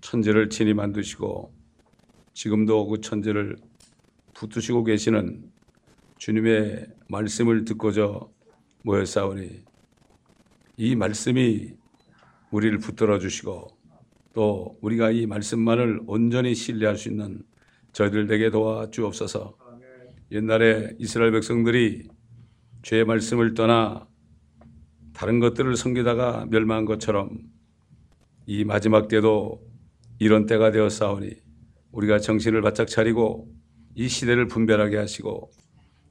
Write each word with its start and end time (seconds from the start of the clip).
천지를 0.00 0.48
친히 0.48 0.74
만드시고 0.74 1.54
지금도 2.34 2.86
그 2.88 3.00
천지를 3.00 3.56
붙드시고 4.34 4.84
계시는 4.84 5.50
주님의 6.18 6.86
말씀을 7.08 7.64
듣고자 7.64 8.20
모였사오니 8.82 9.62
이 10.76 10.96
말씀이 10.96 11.72
우리를 12.50 12.78
붙들어 12.78 13.18
주시고 13.18 13.68
또 14.32 14.78
우리가 14.80 15.10
이 15.10 15.26
말씀만을 15.26 16.00
온전히 16.06 16.54
신뢰할 16.54 16.96
수 16.96 17.08
있는 17.08 17.42
저희들 17.92 18.30
에게 18.30 18.50
도와 18.50 18.90
주옵소서. 18.90 19.56
옛날에 20.30 20.94
이스라엘 20.98 21.32
백성들이 21.32 22.08
죄의 22.82 23.04
말씀을 23.04 23.54
떠나 23.54 24.06
다른 25.12 25.40
것들을 25.40 25.74
섬기다가 25.74 26.46
멸망한 26.50 26.84
것처럼 26.84 27.30
이 28.46 28.64
마지막 28.64 29.08
때도 29.08 29.66
이런 30.18 30.46
때가 30.46 30.70
되었사오니 30.70 31.30
우리가 31.92 32.18
정신을 32.18 32.62
바짝 32.62 32.88
차리고 32.88 33.48
이 33.94 34.08
시대를 34.08 34.46
분별하게 34.48 34.96
하시고 34.96 35.50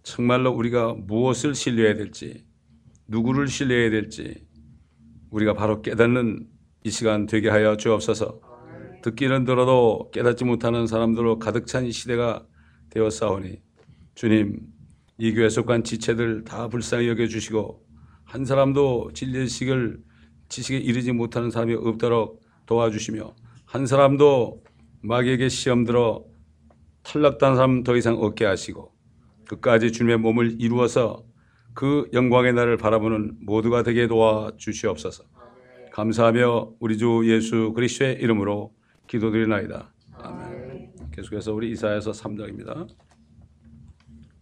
정말로 0.03 0.51
우리가 0.51 0.93
무엇을 0.93 1.55
신뢰해야 1.55 1.95
될지 1.95 2.45
누구를 3.07 3.47
신뢰해야 3.47 3.89
될지 3.89 4.45
우리가 5.29 5.53
바로 5.53 5.81
깨닫는 5.81 6.47
이 6.83 6.89
시간 6.89 7.25
되게 7.25 7.49
하여 7.49 7.75
주옵소서. 7.75 8.39
듣기는 9.03 9.43
들어도 9.43 10.09
깨닫지 10.13 10.45
못하는 10.45 10.87
사람들로 10.87 11.37
가득 11.39 11.67
찬 11.67 11.85
이 11.85 11.91
시대가 11.91 12.45
되었사오니 12.89 13.61
주님 14.15 14.59
이 15.17 15.33
교회 15.33 15.49
속한 15.49 15.83
지체들 15.83 16.43
다 16.43 16.67
불쌍히 16.69 17.07
여겨주시고 17.09 17.85
한 18.23 18.45
사람도 18.45 19.11
진리식을 19.13 19.99
지식에 20.49 20.77
이르지 20.77 21.11
못하는 21.11 21.49
사람이 21.51 21.73
없도록 21.75 22.41
도와주시며 22.65 23.35
한 23.67 23.85
사람도 23.85 24.63
마귀에게 25.01 25.49
시험 25.49 25.83
들어 25.83 26.23
탈락단 27.03 27.57
사람 27.57 27.83
더 27.83 27.97
이상 27.97 28.15
없게 28.15 28.45
하시고 28.45 28.93
끝까지 29.45 29.91
주님의 29.91 30.19
몸을 30.19 30.55
이루어서 30.61 31.25
그 31.73 32.09
영광의 32.13 32.53
날을 32.53 32.77
바라보는 32.77 33.39
모두가 33.41 33.83
되게 33.83 34.07
도와 34.07 34.53
주시옵소서. 34.55 35.25
감사하며 35.91 36.75
우리 36.79 36.97
주 36.97 37.23
예수 37.25 37.73
그리스도의 37.73 38.15
이름으로 38.21 38.73
기도드리나이다. 39.07 39.93
아멘. 40.13 40.93
계속해서 41.11 41.53
우리 41.53 41.69
이사야서 41.71 42.11
3장입니다. 42.11 42.87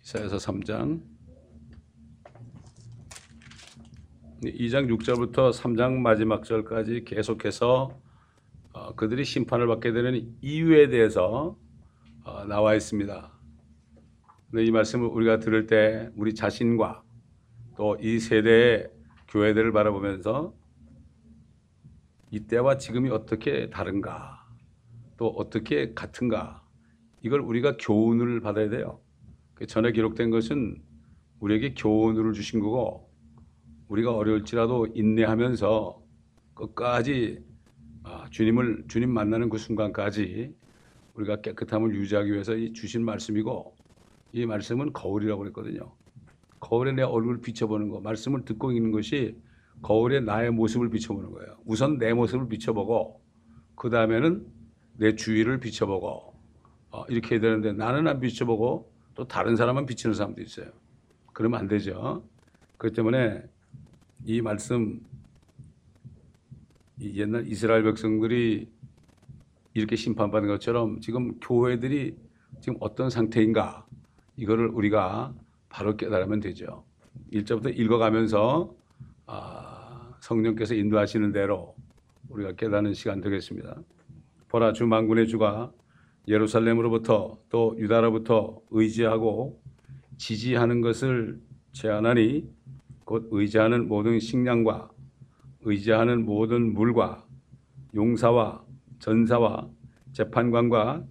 이사야서 0.03 0.37
3장 0.37 1.01
2장 4.43 4.87
6절부터 4.95 5.51
3장 5.51 5.93
마지막 5.93 6.43
절까지 6.43 7.05
계속해서 7.05 7.89
어, 7.91 8.04
그들이 8.95 9.23
심판을 9.23 9.67
받게 9.67 9.91
되는 9.91 10.35
이유에 10.41 10.89
대해서 10.89 11.57
어, 12.23 12.45
나와 12.45 12.75
있습니다. 12.75 13.31
이 14.57 14.71
말씀을 14.71 15.07
우리가 15.07 15.39
들을 15.39 15.67
때 15.67 16.09
우리 16.15 16.33
자신과 16.33 17.03
또 17.77 17.97
이 17.99 18.19
세대의 18.19 18.89
교회들을 19.27 19.71
바라보면서 19.73 20.53
이때와 22.31 22.77
지금이 22.77 23.09
어떻게 23.09 23.69
다른가 23.69 24.45
또 25.17 25.27
어떻게 25.27 25.93
같은가 25.93 26.63
이걸 27.21 27.41
우리가 27.41 27.77
교훈을 27.77 28.41
받아야 28.41 28.69
돼요. 28.69 29.01
그 29.53 29.65
전에 29.65 29.91
기록된 29.91 30.29
것은 30.29 30.81
우리에게 31.39 31.73
교훈을 31.73 32.33
주신 32.33 32.59
거고 32.59 33.09
우리가 33.87 34.15
어려울지라도 34.15 34.87
인내하면서 34.93 36.01
끝까지 36.55 37.43
아, 37.43 37.54
주님을 38.29 38.85
주님 38.87 39.11
만나는 39.11 39.49
그 39.49 39.57
순간까지 39.57 40.53
우리가 41.15 41.41
깨끗함을 41.41 41.95
유지하기 41.95 42.31
위해서 42.31 42.53
주신 42.73 43.03
말씀이고 43.05 43.75
이 44.33 44.45
말씀은 44.45 44.93
거울이라고 44.93 45.39
그랬거든요. 45.39 45.93
거울에 46.59 46.91
내 46.91 47.03
얼굴을 47.03 47.41
비춰보는 47.41 47.89
거, 47.89 48.01
말씀을 48.01 48.43
듣고 48.43 48.71
있는 48.71 48.91
것이 48.91 49.37
거울에 49.81 50.19
나의 50.19 50.51
모습을 50.51 50.89
비춰보는 50.89 51.31
거예요. 51.31 51.57
우선 51.65 51.97
내 51.97 52.13
모습을 52.13 52.47
비춰보고 52.47 53.21
그 53.75 53.89
다음에는 53.89 54.45
내 54.97 55.15
주위를 55.15 55.59
비춰보고 55.59 56.33
어, 56.91 57.05
이렇게 57.09 57.35
해야 57.35 57.41
되는데 57.41 57.73
나는 57.73 58.07
안 58.07 58.19
비춰보고 58.19 58.91
또 59.15 59.27
다른 59.27 59.55
사람만 59.55 59.85
비치는 59.85 60.15
사람도 60.15 60.41
있어요. 60.41 60.67
그러면 61.33 61.59
안 61.59 61.67
되죠. 61.67 62.25
그렇기 62.77 62.95
때문에 62.95 63.43
이 64.25 64.41
말씀 64.41 65.01
옛날 67.01 67.47
이스라엘 67.47 67.83
백성들이 67.83 68.69
이렇게 69.73 69.95
심판받는 69.95 70.49
것처럼 70.49 71.01
지금 71.01 71.37
교회들이 71.39 72.15
지금 72.61 72.77
어떤 72.79 73.09
상태인가 73.09 73.85
이거를 74.37 74.67
우리가 74.67 75.33
바로 75.69 75.97
깨달으면 75.97 76.39
되죠. 76.39 76.85
1절부터 77.33 77.77
읽어가면서 77.77 78.73
아, 79.25 80.13
성령께서 80.21 80.75
인도하시는 80.75 81.31
대로 81.31 81.75
우리가 82.29 82.53
깨닫는 82.53 82.93
시간 82.93 83.21
되겠습니다. 83.21 83.81
보라 84.47 84.73
주 84.73 84.87
만군의 84.87 85.27
주가 85.27 85.71
예루살렘으로부터 86.27 87.37
또 87.49 87.75
유다로부터 87.77 88.61
의지하고 88.71 89.61
지지하는 90.17 90.81
것을 90.81 91.41
제안하니 91.73 92.49
곧 93.03 93.27
의지하는 93.31 93.87
모든 93.87 94.19
식량과 94.19 94.89
의지하는 95.65 96.25
모든 96.25 96.73
물과 96.73 97.25
용사와 97.95 98.63
전사와 98.99 99.67
재판관과 100.13 101.03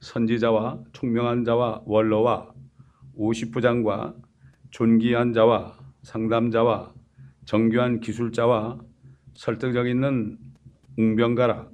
선지자와 0.00 0.84
총명한 0.92 1.44
자와 1.44 1.82
원로와 1.84 2.52
오십부장과 3.16 4.14
존귀한 4.70 5.32
자와 5.32 5.76
상담자와 6.02 6.94
정교한 7.44 7.98
기술자와 8.00 8.78
설득력 9.34 9.88
있는 9.88 10.38
웅병가라 10.96 11.68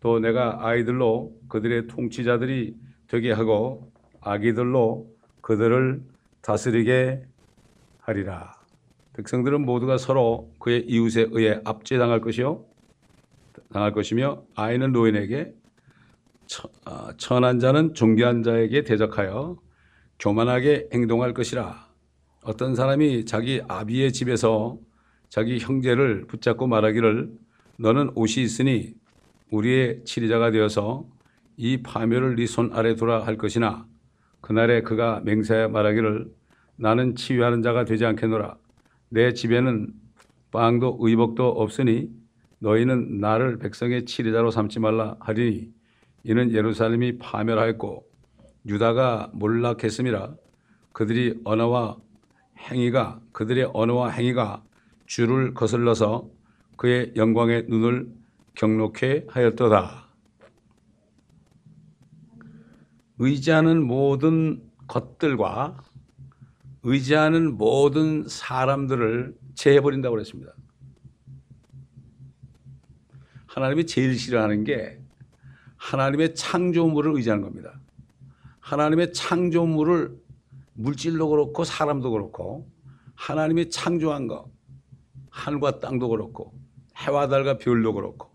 또 0.00 0.20
내가 0.20 0.66
아이들로 0.66 1.36
그들의 1.48 1.88
통치자들이 1.88 2.76
되게 3.08 3.32
하고 3.32 3.90
아기들로 4.20 5.10
그들을 5.40 6.02
다스리게 6.40 7.24
하리라. 8.00 8.63
백성들은 9.14 9.64
모두가 9.64 9.96
서로 9.98 10.52
그의 10.58 10.84
이웃에 10.86 11.28
의해 11.30 11.60
압제당할 11.64 12.20
것이요 12.20 12.64
당할 13.72 13.92
것이며 13.92 14.42
아이는 14.54 14.92
노인에게 14.92 15.54
아, 16.84 17.12
천한 17.16 17.58
자는 17.58 17.94
존귀한 17.94 18.42
자에게 18.42 18.82
대적하여 18.84 19.56
교만하게 20.18 20.88
행동할 20.92 21.32
것이라. 21.32 21.88
어떤 22.42 22.74
사람이 22.74 23.24
자기 23.24 23.62
아비의 23.66 24.12
집에서 24.12 24.78
자기 25.28 25.58
형제를 25.58 26.26
붙잡고 26.26 26.66
말하기를 26.66 27.30
너는 27.78 28.10
옷이 28.14 28.44
있으니 28.44 28.94
우리의 29.50 30.04
치리자가 30.04 30.50
되어서 30.50 31.06
이 31.56 31.82
파멸을 31.82 32.36
네 32.36 32.44
손 32.46 32.72
아래 32.72 32.94
두라 32.94 33.24
할 33.24 33.36
것이나 33.38 33.86
그날에 34.40 34.82
그가 34.82 35.20
맹세하여 35.24 35.68
말하기를 35.70 36.30
나는 36.76 37.16
치유하는 37.16 37.62
자가 37.62 37.84
되지 37.84 38.04
않겠노라. 38.04 38.56
내 39.14 39.32
집에는 39.32 39.92
빵도 40.50 40.98
의복도 41.00 41.46
없으니 41.46 42.10
너희는 42.58 43.20
나를 43.20 43.58
백성의 43.58 44.06
치리자로 44.06 44.50
삼지 44.50 44.80
말라 44.80 45.16
하리니 45.20 45.70
이는 46.24 46.52
예루살렘이 46.52 47.18
파멸하였고 47.18 48.04
유다가 48.66 49.30
몰락했음이라 49.34 50.34
그들이 50.92 51.40
언어와 51.44 51.96
행위가 52.58 53.20
그들의 53.30 53.70
언어와 53.72 54.10
행위가 54.10 54.64
주를 55.06 55.54
거슬러서 55.54 56.28
그의 56.76 57.12
영광의 57.14 57.66
눈을 57.68 58.08
경록해 58.54 59.26
하였도다. 59.28 60.08
의지하는 63.18 63.86
모든 63.86 64.60
것들과 64.88 65.76
의지하는 66.84 67.56
모든 67.56 68.28
사람들을 68.28 69.34
제해버린다고 69.54 70.14
그랬습니다. 70.14 70.52
하나님이 73.46 73.86
제일 73.86 74.18
싫어하는 74.18 74.64
게 74.64 75.00
하나님의 75.76 76.34
창조물을 76.34 77.16
의지하는 77.16 77.42
겁니다. 77.42 77.80
하나님의 78.60 79.12
창조물을 79.12 80.14
물질도 80.74 81.28
그렇고 81.28 81.64
사람도 81.64 82.10
그렇고 82.10 82.70
하나님이 83.14 83.70
창조한 83.70 84.26
것 84.26 84.50
하늘과 85.30 85.80
땅도 85.80 86.08
그렇고 86.08 86.52
해와 86.96 87.28
달과 87.28 87.58
별도 87.58 87.94
그렇고 87.94 88.30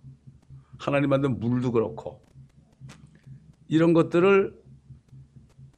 하나님 0.78 1.10
만든 1.10 1.40
물도 1.40 1.72
그렇고 1.72 2.26
이런 3.68 3.94
것들을 3.94 4.58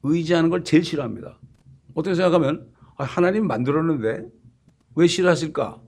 의지하는 0.04 0.50
걸 0.50 0.64
제일 0.64 0.84
싫어합니다. 0.84 1.41
어떻게 1.94 2.16
생각하면 2.16 2.72
아, 2.98 3.04
하나님 3.04 3.48
만들었는데 3.48 4.26
왜 4.96 5.08
싫어하실까? 5.08 5.82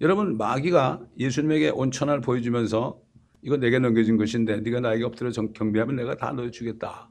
여러분 0.00 0.36
마귀가 0.36 1.00
예수님에게 1.18 1.70
온천을 1.70 2.20
보여주면서 2.20 3.00
이거 3.42 3.56
내게 3.56 3.78
넘겨진 3.78 4.16
것인데 4.16 4.60
네가 4.60 4.80
나에게 4.80 5.04
엎드려 5.04 5.30
정- 5.30 5.52
경배하면 5.52 5.96
내가 5.96 6.16
다 6.16 6.32
넣어주겠다. 6.32 7.08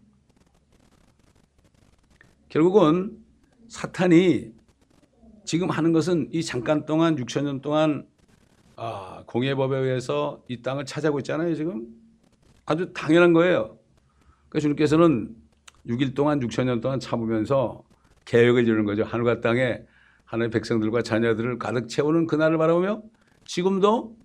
결국은 2.49 3.17
사탄이 3.67 4.51
지금 5.45 5.69
하는 5.69 5.93
것은 5.93 6.29
이 6.31 6.43
잠깐 6.43 6.85
동안 6.85 7.15
6천 7.15 7.43
년 7.43 7.61
동안 7.61 8.07
아, 8.75 9.23
공예법에 9.27 9.77
의해서 9.77 10.43
이 10.47 10.61
땅을 10.61 10.85
차지하고 10.85 11.19
있잖아요 11.19 11.53
지금 11.55 11.87
아주 12.65 12.91
당연한 12.93 13.33
거예요. 13.33 13.77
그러니까 14.49 14.59
주님께서는 14.59 15.35
6일 15.87 16.15
동안 16.15 16.39
6천 16.39 16.65
년 16.65 16.81
동안 16.81 16.99
참으면서 16.99 17.83
계획을 18.25 18.63
이루는 18.63 18.85
거죠. 18.85 19.03
하늘과 19.03 19.41
땅에 19.41 19.81
하나님의 20.25 20.51
백성들과 20.51 21.01
자녀들을 21.01 21.59
가득 21.59 21.87
채우는 21.87 22.27
그날을 22.27 22.57
바라보며 22.57 23.03
지금도 23.45 24.15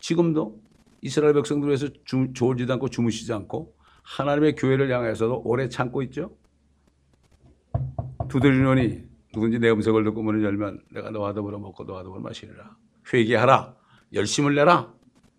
지금도 0.00 0.60
이스라엘 1.00 1.34
백성들 1.34 1.68
위해서 1.68 1.88
주, 2.04 2.32
졸지도 2.34 2.72
않고 2.74 2.88
주무시지 2.88 3.32
않고 3.32 3.74
하나님의 4.02 4.54
교회를 4.54 4.92
향해서도 4.92 5.42
오래 5.44 5.68
참고 5.68 6.02
있죠. 6.02 6.36
두드리노니 8.28 9.04
누군지 9.32 9.58
내 9.58 9.70
음성을 9.70 10.02
듣고 10.04 10.22
문을 10.22 10.42
열면 10.44 10.82
내가 10.92 11.10
너와 11.10 11.34
더불어 11.34 11.58
먹고 11.58 11.84
너와 11.84 12.02
더불어 12.02 12.20
마시리라. 12.20 12.76
회개하라. 13.12 13.74
열심을 14.12 14.54
내라. 14.54 14.94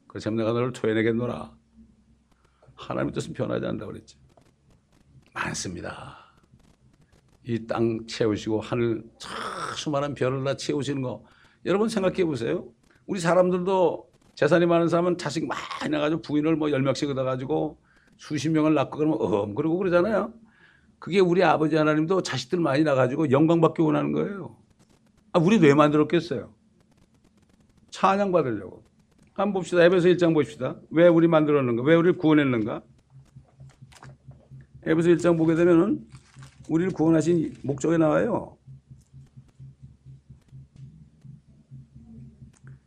그렇지 0.07 0.31
내가 0.31 0.53
너를 0.53 0.71
토해내겠노라. 0.73 1.51
하나님의 2.75 3.13
뜻은 3.13 3.33
변하지 3.33 3.65
않는다고 3.65 3.91
그랬지. 3.91 4.17
많습니다. 5.45 6.17
이 7.45 7.65
땅 7.65 8.05
채우시고 8.07 8.59
하늘 8.59 9.03
참 9.19 9.31
수많은 9.75 10.15
별을 10.15 10.43
다 10.43 10.55
채우시는 10.57 11.01
거 11.01 11.23
여러분 11.65 11.87
생각해 11.87 12.25
보세요. 12.25 12.65
우리 13.05 13.19
사람들도 13.19 14.09
재산이 14.35 14.65
많은 14.65 14.89
사람은 14.89 15.17
자식 15.17 15.47
많이 15.47 15.89
나가지고 15.89 16.21
부인을 16.21 16.55
뭐 16.57 16.69
열 16.71 16.81
명씩 16.81 17.09
얻어가지고 17.09 17.77
수십 18.17 18.49
명을 18.49 18.73
낳고 18.73 18.97
그러면 18.97 19.19
음 19.49 19.55
그러고 19.55 19.77
그러잖아요. 19.77 20.33
그게 20.99 21.19
우리 21.19 21.43
아버지 21.43 21.75
하나님도 21.75 22.21
자식들 22.23 22.59
많이 22.59 22.83
나가지고 22.83 23.31
영광 23.31 23.61
받기 23.61 23.81
원하는 23.81 24.11
거예요. 24.11 24.57
아, 25.31 25.39
우리 25.39 25.57
왜 25.57 25.73
만들었겠어요? 25.73 26.51
찬양 27.91 28.31
받으려고. 28.31 28.83
한번 29.33 29.53
봅시다. 29.53 29.83
에베소 29.83 30.09
1장 30.09 30.33
봅시다. 30.33 30.75
왜 30.89 31.07
우리 31.07 31.27
만들었는가? 31.27 31.83
왜 31.83 31.95
우리를 31.95 32.17
구원했는가? 32.17 32.81
에베소 34.87 35.09
1장 35.09 35.37
보게 35.37 35.53
되면은 35.55 35.99
우리를 36.69 36.93
구원하신 36.93 37.55
목적이 37.63 37.97
나와요. 37.97 38.57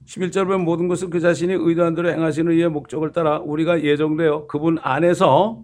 11절 0.06 0.44
보면 0.44 0.64
모든 0.64 0.88
것을 0.88 1.10
그 1.10 1.20
자신이 1.20 1.52
의도한 1.52 1.94
대로 1.94 2.10
행하시는 2.10 2.52
이의 2.54 2.68
목적을 2.68 3.12
따라 3.12 3.38
우리가 3.38 3.84
예정되어 3.84 4.46
그분 4.46 4.78
안에서 4.80 5.62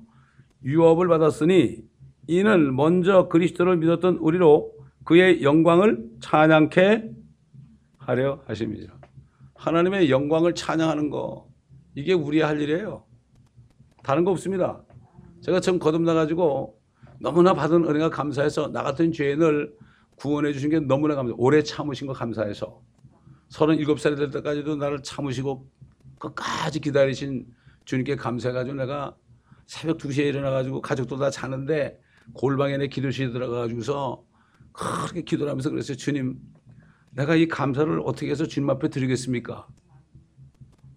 유업을 0.63 1.09
받았으니 1.09 1.79
이는 2.29 2.77
먼저 2.77 3.29
그리스도를 3.29 3.79
믿었던 3.79 4.19
우리로 4.19 4.73
그의 5.05 5.43
영광을 5.43 6.07
찬양케 6.21 7.11
하려 7.99 8.43
하심이니라. 8.47 8.95
하나님의 9.55 10.11
영광을 10.11 10.55
찬양하는 10.55 11.11
거 11.11 11.49
이게 11.95 12.13
우리의 12.13 12.45
할 12.45 12.61
일이에요. 12.61 13.05
다른 14.03 14.25
거 14.25 14.31
없습니다. 14.31 14.86
제가 15.43 15.61
처음 15.61 15.79
거듭나가지고 15.79 16.79
너무나 17.21 17.55
받은 17.55 17.85
은혜가 17.85 18.11
감사해서 18.11 18.69
나 18.73 18.83
같은 18.83 19.13
죄인을 19.13 19.73
구원해 20.17 20.53
주신 20.53 20.71
게 20.71 20.81
너무나 20.81 21.15
감사. 21.15 21.35
오래 21.37 21.63
참으신 21.63 22.07
거 22.07 22.13
감사해서 22.13 22.81
37살이 23.51 24.17
될 24.17 24.31
때까지도 24.31 24.77
나를 24.77 25.03
참으시고 25.03 25.69
끝까지 26.19 26.81
기다리신 26.81 27.47
주님께 27.85 28.17
감사해가지고 28.17 28.77
내가 28.77 29.15
새벽 29.67 29.99
2시에 29.99 30.25
일어나가지고 30.27 30.81
가족도 30.81 31.17
다 31.17 31.31
자는데 31.31 32.01
골방에 32.33 32.77
내 32.79 32.89
기도실에 32.89 33.31
들어가가지고서 33.31 34.25
그렇게 34.73 35.23
기도를 35.23 35.51
하면서 35.51 35.71
그랬어요. 35.71 35.97
주님, 35.97 36.39
내가 37.13 37.35
이 37.37 37.47
감사를 37.47 38.01
어떻게 38.05 38.31
해서 38.31 38.47
주님 38.47 38.69
앞에 38.71 38.89
드리겠습니까? 38.89 39.67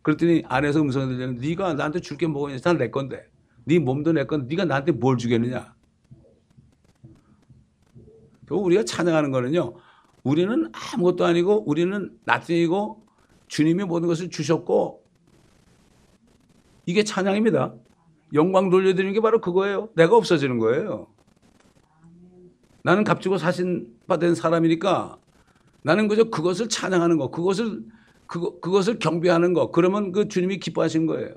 그랬더니 0.01 0.43
안에서 0.47 0.81
음성이 0.81 1.07
들리는 1.07 1.35
네가 1.35 1.73
나한테 1.75 1.99
줄 1.99 2.17
게 2.17 2.27
뭐가 2.27 2.49
있냐? 2.49 2.61
다내 2.61 2.89
건데. 2.89 3.25
네 3.69 3.77
몸도 3.77 4.13
내 4.13 4.25
건데 4.25 4.47
네가 4.49 4.65
나한테 4.65 4.91
뭘 4.91 5.15
주겠느냐? 5.17 5.75
결국 8.47 8.65
우리가 8.65 8.83
찬양하는 8.83 9.29
거는요. 9.29 9.75
우리는 10.23 10.71
아무것도 10.73 11.23
아니고 11.23 11.69
우리는 11.69 12.17
나중이고 12.25 13.05
주님이 13.47 13.83
모든 13.83 14.07
것을 14.07 14.31
주셨고 14.31 15.03
이게 16.87 17.03
찬양입니다. 17.03 17.75
영광 18.33 18.71
돌려드리는 18.71 19.13
게 19.13 19.21
바로 19.21 19.39
그거예요. 19.39 19.89
내가 19.95 20.15
없어지는 20.15 20.57
거예요. 20.57 21.05
나는 22.83 23.03
값지고 23.03 23.37
사신 23.37 23.95
받은 24.07 24.33
사람이니까 24.33 25.19
나는 25.83 26.07
그저 26.07 26.23
그것을 26.23 26.69
찬양하는 26.69 27.17
거, 27.19 27.29
그것을 27.29 27.85
그거, 28.25 28.59
그것을 28.59 28.97
경배하는 28.97 29.53
거. 29.53 29.69
그러면 29.69 30.11
그 30.11 30.27
주님이 30.27 30.57
기뻐하신 30.57 31.05
거예요. 31.05 31.35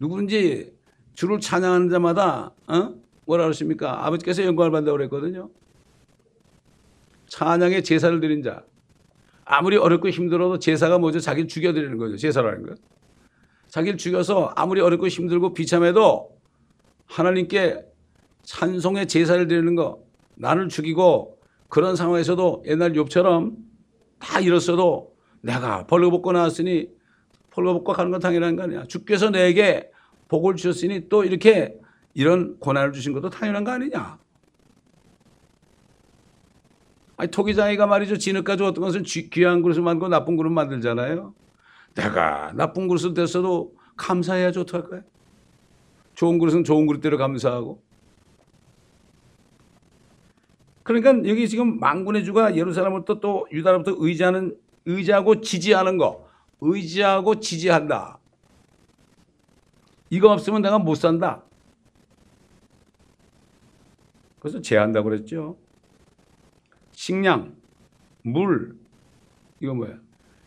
누구든지 0.00 0.79
주를 1.14 1.40
찬양하는 1.40 1.88
자마다 1.90 2.52
어? 2.66 2.94
뭐라 3.26 3.44
그러십니까? 3.44 4.06
아버지께서 4.06 4.44
영광을 4.44 4.70
받는다고 4.70 4.96
그랬거든요. 4.96 5.50
찬양의 7.28 7.84
제사를 7.84 8.20
드린 8.20 8.42
자. 8.42 8.64
아무리 9.44 9.76
어렵고 9.76 10.10
힘들어도 10.10 10.58
제사가 10.58 10.98
뭐죠? 10.98 11.20
자기를 11.20 11.48
죽여드리는 11.48 11.96
거죠. 11.98 12.16
제사라는 12.16 12.66
것. 12.66 12.78
자기를 13.68 13.98
죽여서 13.98 14.52
아무리 14.56 14.80
어렵고 14.80 15.08
힘들고 15.08 15.54
비참해도 15.54 16.30
하나님께 17.06 17.84
찬송의 18.42 19.08
제사를 19.08 19.46
드리는 19.46 19.74
거. 19.74 20.02
나를 20.36 20.68
죽이고 20.68 21.38
그런 21.68 21.96
상황에서도 21.96 22.64
옛날 22.66 22.92
욥처럼 22.92 23.56
다 24.18 24.40
잃었어도 24.40 25.14
내가 25.40 25.86
벌거벗고 25.86 26.32
나왔으니 26.32 26.88
벌거벗고 27.50 27.92
가는 27.92 28.10
건 28.10 28.20
당연한 28.20 28.56
거 28.56 28.62
아니야. 28.64 28.84
주께서 28.84 29.30
내게 29.30 29.89
복을 30.30 30.54
주셨으니 30.54 31.08
또 31.08 31.24
이렇게 31.24 31.76
이런 32.14 32.56
고난을 32.60 32.92
주신 32.92 33.12
것도 33.12 33.30
당연한 33.30 33.64
거 33.64 33.72
아니냐. 33.72 34.18
아니 37.16 37.30
토기장이가 37.30 37.86
말이죠. 37.86 38.16
진흙 38.16 38.44
가지고 38.44 38.68
어떤 38.68 38.84
것은 38.84 39.02
귀한 39.02 39.60
그릇을 39.60 39.82
만들고 39.82 40.08
나쁜 40.08 40.36
그릇 40.36 40.50
만들잖아요. 40.50 41.34
내가 41.96 42.52
나쁜 42.54 42.86
그릇을 42.86 43.12
됐어도 43.12 43.74
감사해야지 43.96 44.60
어떡할까요? 44.60 45.02
좋은 46.14 46.38
그릇은 46.38 46.62
좋은 46.62 46.86
그릇대로 46.86 47.18
감사하고. 47.18 47.82
그러니까 50.84 51.28
여기 51.28 51.48
지금 51.48 51.80
망군의 51.80 52.24
주가 52.24 52.56
예루살렘부터 52.56 53.18
또 53.18 53.48
유다로부터 53.50 53.96
의지하는 53.98 54.56
의지하고 54.86 55.40
지지하는 55.40 55.98
거. 55.98 56.28
의지하고 56.60 57.40
지지한다. 57.40 58.19
이거 60.10 60.30
없으면 60.32 60.60
내가 60.62 60.78
못 60.78 60.96
산다. 60.96 61.44
그래서 64.40 64.60
제한다고 64.60 65.08
그랬죠. 65.08 65.56
식량, 66.92 67.54
물, 68.22 68.76
이거 69.60 69.74
뭐야? 69.74 69.98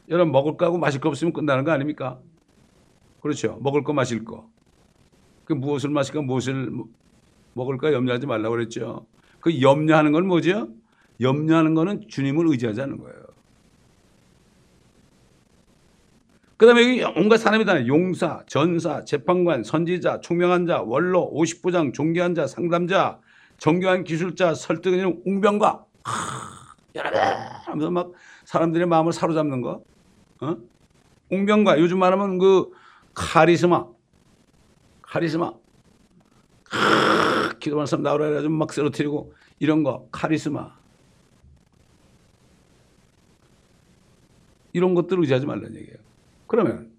여러분 0.10 0.32
먹을 0.32 0.58
거하고 0.58 0.77
마실 0.77 1.00
거 1.00 1.10
없으면 1.10 1.34
끝나는 1.34 1.63
거 1.63 1.72
아닙니까? 1.72 2.20
그렇죠. 3.22 3.58
먹을 3.62 3.84
거 3.84 3.93
마실 3.93 4.25
거. 4.25 4.50
그 5.46 5.53
무엇을 5.53 5.89
마실까 5.89 6.22
무엇을 6.22 6.72
먹을까 7.53 7.93
염려하지 7.93 8.27
말라고 8.27 8.55
그랬죠. 8.55 9.05
그 9.39 9.62
염려하는 9.62 10.12
건 10.12 10.27
뭐죠? 10.27 10.70
염려하는 11.22 11.74
거는 11.74 12.08
주님을 12.08 12.48
의지하자는 12.50 12.98
거예요. 12.98 13.23
그 16.63 16.67
다음에 16.67 16.82
여기 16.82 17.20
온갖 17.20 17.39
사람이 17.39 17.65
다 17.65 17.86
용사, 17.88 18.41
전사, 18.48 19.03
재판관, 19.03 19.65
선지자, 19.65 20.22
총명한 20.22 20.65
자, 20.65 20.82
원로, 20.82 21.29
50부장, 21.34 21.93
종교한 21.93 22.36
자, 22.36 22.48
상담자, 22.48 23.20
정교한 23.58 24.05
기술자, 24.05 24.53
설득하는 24.53 25.24
웅병과 25.25 25.84
여러분 26.96 27.20
하면서 27.65 27.91
막 27.91 28.13
사람들의 28.46 28.88
마음을 28.88 29.12
사로잡는 29.12 29.60
거. 29.60 29.84
어? 30.39 30.58
웅병과 31.32 31.82
요즘 31.82 32.00
말하면 32.00 32.38
그 32.38 32.72
카리스마, 33.13 33.86
카리스마. 35.01 35.51
기도하는 37.60 37.88
사람 37.88 38.03
나오라 38.03 38.27
해가지고 38.27 38.53
막 38.53 38.72
쓰러뜨리고 38.72 39.34
이런 39.60 39.84
거 39.84 40.08
카리스마. 40.13 40.74
이런 44.72 44.93
것들을 44.93 45.20
의지하지 45.24 45.46
말라는 45.46 45.75
얘기예요. 45.75 46.12
그러면 46.53 46.91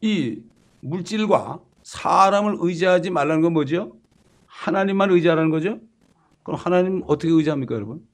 이 0.00 0.40
물질과 0.80 1.60
사람을 1.82 2.58
의지하지 2.60 3.10
말라는 3.10 3.42
건 3.42 3.52
뭐죠? 3.52 3.96
하나님만 4.46 5.10
의지하라는 5.10 5.50
거죠? 5.50 5.80
그럼 6.44 6.60
하나님 6.60 7.02
어떻게 7.08 7.32
의지합니까, 7.32 7.74
여러분? 7.74 8.06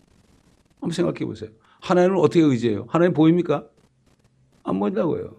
한번 0.80 0.92
생각해 0.92 1.26
보세요. 1.26 1.50
하나님을 1.82 2.16
어떻게 2.16 2.40
의지해요? 2.40 2.86
하나님 2.88 3.12
보입니까? 3.12 3.68
안 4.62 4.80
보인다고요. 4.80 5.36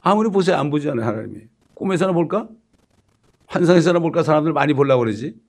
아무리 0.00 0.28
보세요. 0.28 0.56
안 0.56 0.70
보잖아요. 0.70 1.06
하나님이. 1.06 1.42
꿈에서나 1.74 2.12
볼까? 2.12 2.48
환상에서나 3.46 4.00
볼까? 4.00 4.24
사람들 4.24 4.52
많이 4.52 4.74
보려고 4.74 5.04
그러지. 5.04 5.40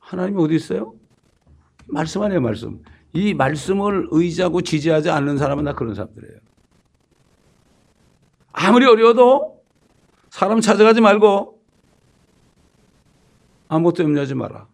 하나님이 0.00 0.42
어디 0.42 0.54
있어요? 0.56 0.92
말씀 1.86 2.20
아니에요, 2.20 2.42
말씀. 2.42 2.82
이 3.18 3.34
말씀을 3.34 4.06
의지하고 4.12 4.62
지지하지 4.62 5.10
않는 5.10 5.38
사람은 5.38 5.64
다 5.64 5.74
그런 5.74 5.92
사람들이에요. 5.92 6.38
아무리 8.52 8.86
어려워도 8.86 9.60
사람 10.30 10.60
찾아가지 10.60 11.00
말고 11.00 11.60
아무것도 13.66 14.04
염려하지 14.04 14.36
마라. 14.36 14.68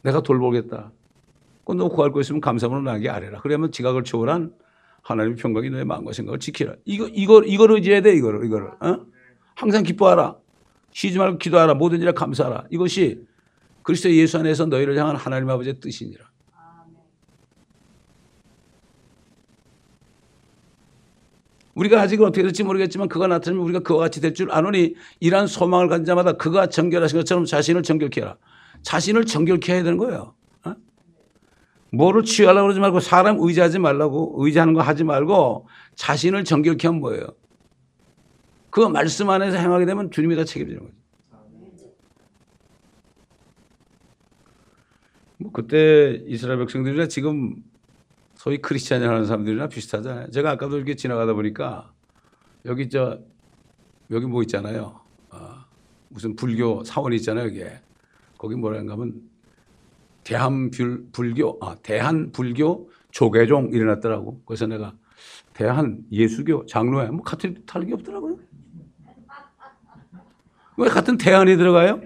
내가 0.00 0.22
돌보겠다. 0.22 0.92
너 1.66 1.88
구할 1.88 2.10
거 2.10 2.22
있으면 2.22 2.40
감사문을 2.40 2.84
나게 2.84 3.10
아래라. 3.10 3.40
그러면 3.42 3.70
지각을 3.70 4.02
초월한 4.04 4.54
하나님의 5.02 5.36
평강이 5.36 5.68
너의 5.68 5.84
마음과 5.84 6.12
생각을 6.14 6.38
지키라. 6.38 6.74
이거, 6.86 7.06
이거, 7.08 7.42
이걸 7.42 7.72
의지해야 7.72 8.00
돼, 8.00 8.14
이거를, 8.14 8.46
이거를. 8.46 8.70
어? 8.80 9.06
항상 9.54 9.82
기뻐하라. 9.82 10.36
쉬지 10.92 11.18
말고 11.18 11.36
기도하라. 11.36 11.74
모든 11.74 12.00
일에 12.00 12.12
감사하라. 12.12 12.64
이것이 12.70 13.26
그리스도 13.82 14.10
예수 14.14 14.38
안에서 14.38 14.66
너희를 14.66 14.96
향한 14.96 15.16
하나님 15.16 15.50
아버지의 15.50 15.80
뜻이니라. 15.80 16.24
우리가 21.76 22.00
아직은 22.00 22.26
어떻게 22.26 22.42
될지 22.42 22.64
모르겠지만 22.64 23.08
그가 23.08 23.26
나타나면 23.26 23.62
우리가 23.64 23.80
그와 23.80 24.00
같이 24.00 24.20
될 24.20 24.32
줄 24.34 24.50
아노니 24.50 24.94
이러한 25.20 25.46
소망을 25.46 25.88
가진 25.88 26.04
자마다 26.06 26.32
그가 26.32 26.68
정결하신 26.68 27.18
것처럼 27.18 27.44
자신을 27.44 27.82
정결케 27.82 28.22
해라. 28.22 28.36
자신을 28.82 29.26
정결케 29.26 29.74
해야 29.74 29.82
되는 29.82 29.98
거예요. 29.98 30.34
어? 30.64 30.74
뭐를 31.92 32.24
취하려고 32.24 32.64
그러지 32.64 32.80
말고 32.80 33.00
사람 33.00 33.36
의지하지 33.40 33.78
말라고 33.78 34.34
의지하는 34.38 34.72
거 34.72 34.80
하지 34.80 35.04
말고 35.04 35.68
자신을 35.96 36.44
정결케 36.44 36.88
하면 36.88 37.00
뭐예요? 37.00 37.26
그 38.70 38.80
말씀 38.80 39.28
안에서 39.30 39.58
행하게 39.58 39.84
되면 39.86 40.10
주님이 40.10 40.36
다 40.36 40.44
책임지는 40.44 40.82
거죠. 40.82 40.94
뭐 45.38 45.52
그때 45.52 46.22
이스라엘 46.26 46.58
백성들이나 46.60 47.08
지금 47.08 47.56
소위 48.46 48.58
크리스찬을 48.58 49.08
하는 49.08 49.24
사람들이나 49.24 49.66
비슷하잖아요. 49.66 50.30
제가 50.30 50.52
아까도 50.52 50.76
이렇게 50.76 50.94
지나가다 50.94 51.32
보니까 51.32 51.92
여기 52.64 52.88
저 52.88 53.18
여기 54.12 54.24
뭐 54.26 54.40
있잖아요. 54.42 55.00
아, 55.30 55.66
무슨 56.08 56.36
불교 56.36 56.84
사원이 56.84 57.16
있잖아요. 57.16 57.46
여기에 57.46 57.80
거기 58.38 58.54
뭐라는가 58.54 58.92
하면 58.92 59.20
대한 60.22 60.70
불교 61.10 61.58
아 61.60 61.74
대한 61.82 62.30
불교 62.30 62.88
조계종 63.10 63.70
일어났더라고. 63.72 64.40
그래서 64.46 64.68
내가 64.68 64.94
대한 65.52 66.04
예수교 66.12 66.66
장로회 66.66 67.08
뭐 67.08 67.24
같은 67.24 67.60
다른 67.66 67.88
게 67.88 67.94
없더라고요. 67.94 68.38
왜 70.76 70.88
같은 70.88 71.18
대한이 71.18 71.56
들어가요? 71.56 72.00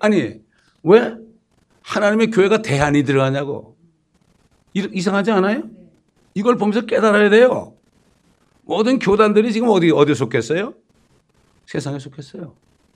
아니 0.00 0.42
왜 0.82 1.16
하나님의 1.82 2.32
교회가 2.32 2.62
대한이 2.62 3.04
들어가냐고. 3.04 3.78
이상하지 4.74 5.30
않아요? 5.30 5.83
이걸 6.34 6.56
보면서 6.56 6.82
깨달아야 6.82 7.30
돼요. 7.30 7.76
모든 8.62 8.98
교단들이 8.98 9.52
지금 9.52 9.68
어디, 9.68 9.90
어디 9.90 10.14
속했어요? 10.14 10.74
세상에 11.66 11.98
속했어요. 11.98 12.54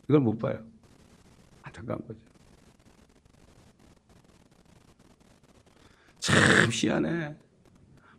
이걸 0.09 0.21
못 0.21 0.39
봐요. 0.39 0.59
안타까운 1.63 2.01
거죠. 2.07 2.19
참 6.19 6.37
희한해. 6.73 7.37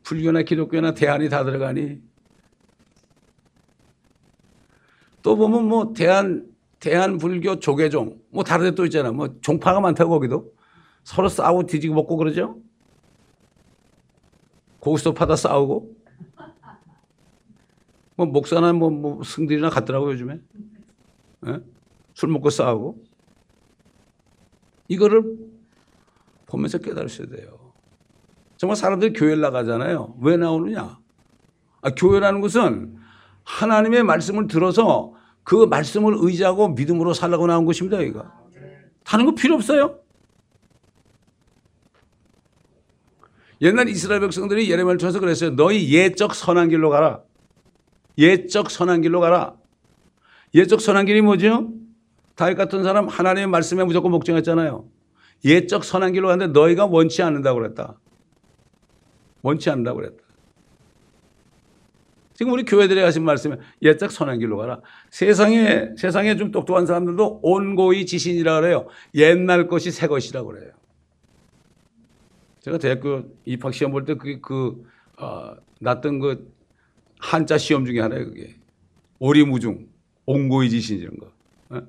불교나 0.03 0.43
기독교나 0.43 0.93
대안이 0.93 1.29
다 1.29 1.43
들어가니. 1.43 2.01
또 5.21 5.35
보면 5.35 5.65
뭐 5.65 5.93
대한, 5.93 6.47
대한 6.79 7.17
불교 7.17 7.59
조계종, 7.59 8.19
뭐 8.31 8.43
다른 8.43 8.69
데 8.71 8.75
또 8.75 8.85
있잖아. 8.85 9.11
뭐 9.11 9.35
종파가 9.41 9.81
많다고 9.81 10.11
거기도. 10.11 10.53
서로 11.03 11.27
싸우고 11.27 11.65
뒤지고 11.65 11.95
먹고 11.95 12.15
그러죠? 12.15 12.57
고기도 14.79 15.13
파다 15.13 15.35
싸우고. 15.35 15.95
뭐 18.15 18.25
목사나 18.25 18.73
뭐, 18.73 18.89
뭐 18.89 19.23
승들이나 19.23 19.69
같더라고 19.69 20.11
요즘에. 20.11 20.39
예? 21.47 21.59
술 22.13 22.29
먹고 22.29 22.49
싸우고. 22.49 23.03
이거를 24.87 25.37
보면서 26.47 26.79
깨달으셔야 26.79 27.27
돼요. 27.27 27.71
정말 28.57 28.75
사람들이 28.75 29.13
교회를 29.13 29.39
나가잖아요. 29.39 30.15
왜 30.19 30.35
나오느냐? 30.35 30.99
아, 31.81 31.89
교회라는 31.91 32.41
것은 32.41 32.97
하나님의 33.43 34.03
말씀을 34.03 34.47
들어서 34.47 35.13
그 35.43 35.65
말씀을 35.65 36.15
의지하고 36.17 36.69
믿음으로 36.69 37.13
살라고 37.13 37.47
나온 37.47 37.65
것입니다, 37.65 38.01
이거. 38.01 38.25
다른 39.05 39.25
거 39.25 39.33
필요 39.33 39.55
없어요. 39.55 39.99
옛날 43.61 43.89
이스라엘 43.89 44.21
백성들이 44.21 44.69
예레미야를 44.69 44.97
통해서 44.97 45.19
그랬어요. 45.19 45.55
너희 45.55 45.93
예적 45.93 46.33
선한 46.33 46.69
길로 46.69 46.89
가라. 46.89 47.21
예적 48.17 48.71
선한 48.71 49.01
길로 49.01 49.19
가라. 49.19 49.55
예적 50.53 50.81
선한 50.81 51.05
길이 51.05 51.21
뭐죠? 51.21 51.71
다윗 52.35 52.55
같은 52.55 52.83
사람 52.83 53.07
하나님의 53.07 53.47
말씀에 53.47 53.83
무조건 53.83 54.11
목정했잖아요. 54.11 54.85
예적 55.45 55.83
선한 55.83 56.13
길로 56.13 56.27
가는데 56.29 56.57
너희가 56.57 56.85
원치 56.85 57.21
않는다고 57.21 57.59
그랬다. 57.59 57.99
원치 59.41 59.69
않는다고 59.69 59.97
그랬다. 59.97 60.23
지금 62.33 62.53
우리 62.53 62.63
교회들이 62.63 63.01
하신 63.01 63.25
말씀에 63.25 63.57
예적 63.81 64.11
선한 64.11 64.39
길로 64.39 64.55
가라. 64.55 64.79
세상에 65.09 65.89
세상에 65.97 66.37
좀 66.37 66.51
똑똑한 66.51 66.85
사람들도 66.85 67.41
온고이 67.43 68.05
지신이라 68.05 68.61
그래요. 68.61 68.87
옛날 69.15 69.67
것이 69.67 69.91
새 69.91 70.07
것이라고 70.07 70.47
그래요. 70.47 70.71
제가 72.61 72.77
대학교 72.77 73.23
입학 73.45 73.73
시험 73.73 73.91
볼 73.91 74.05
때 74.05 74.15
그게 74.15 74.39
그, 74.41 74.83
어, 75.17 75.55
났던 75.79 76.19
그 76.19 76.53
한자 77.19 77.57
시험 77.57 77.85
중에 77.85 77.99
하나예요, 78.01 78.25
그게. 78.25 78.55
오리무중, 79.19 79.87
옹고이지신 80.25 80.99
이런 80.99 81.17
거. 81.17 81.31
어? 81.77 81.81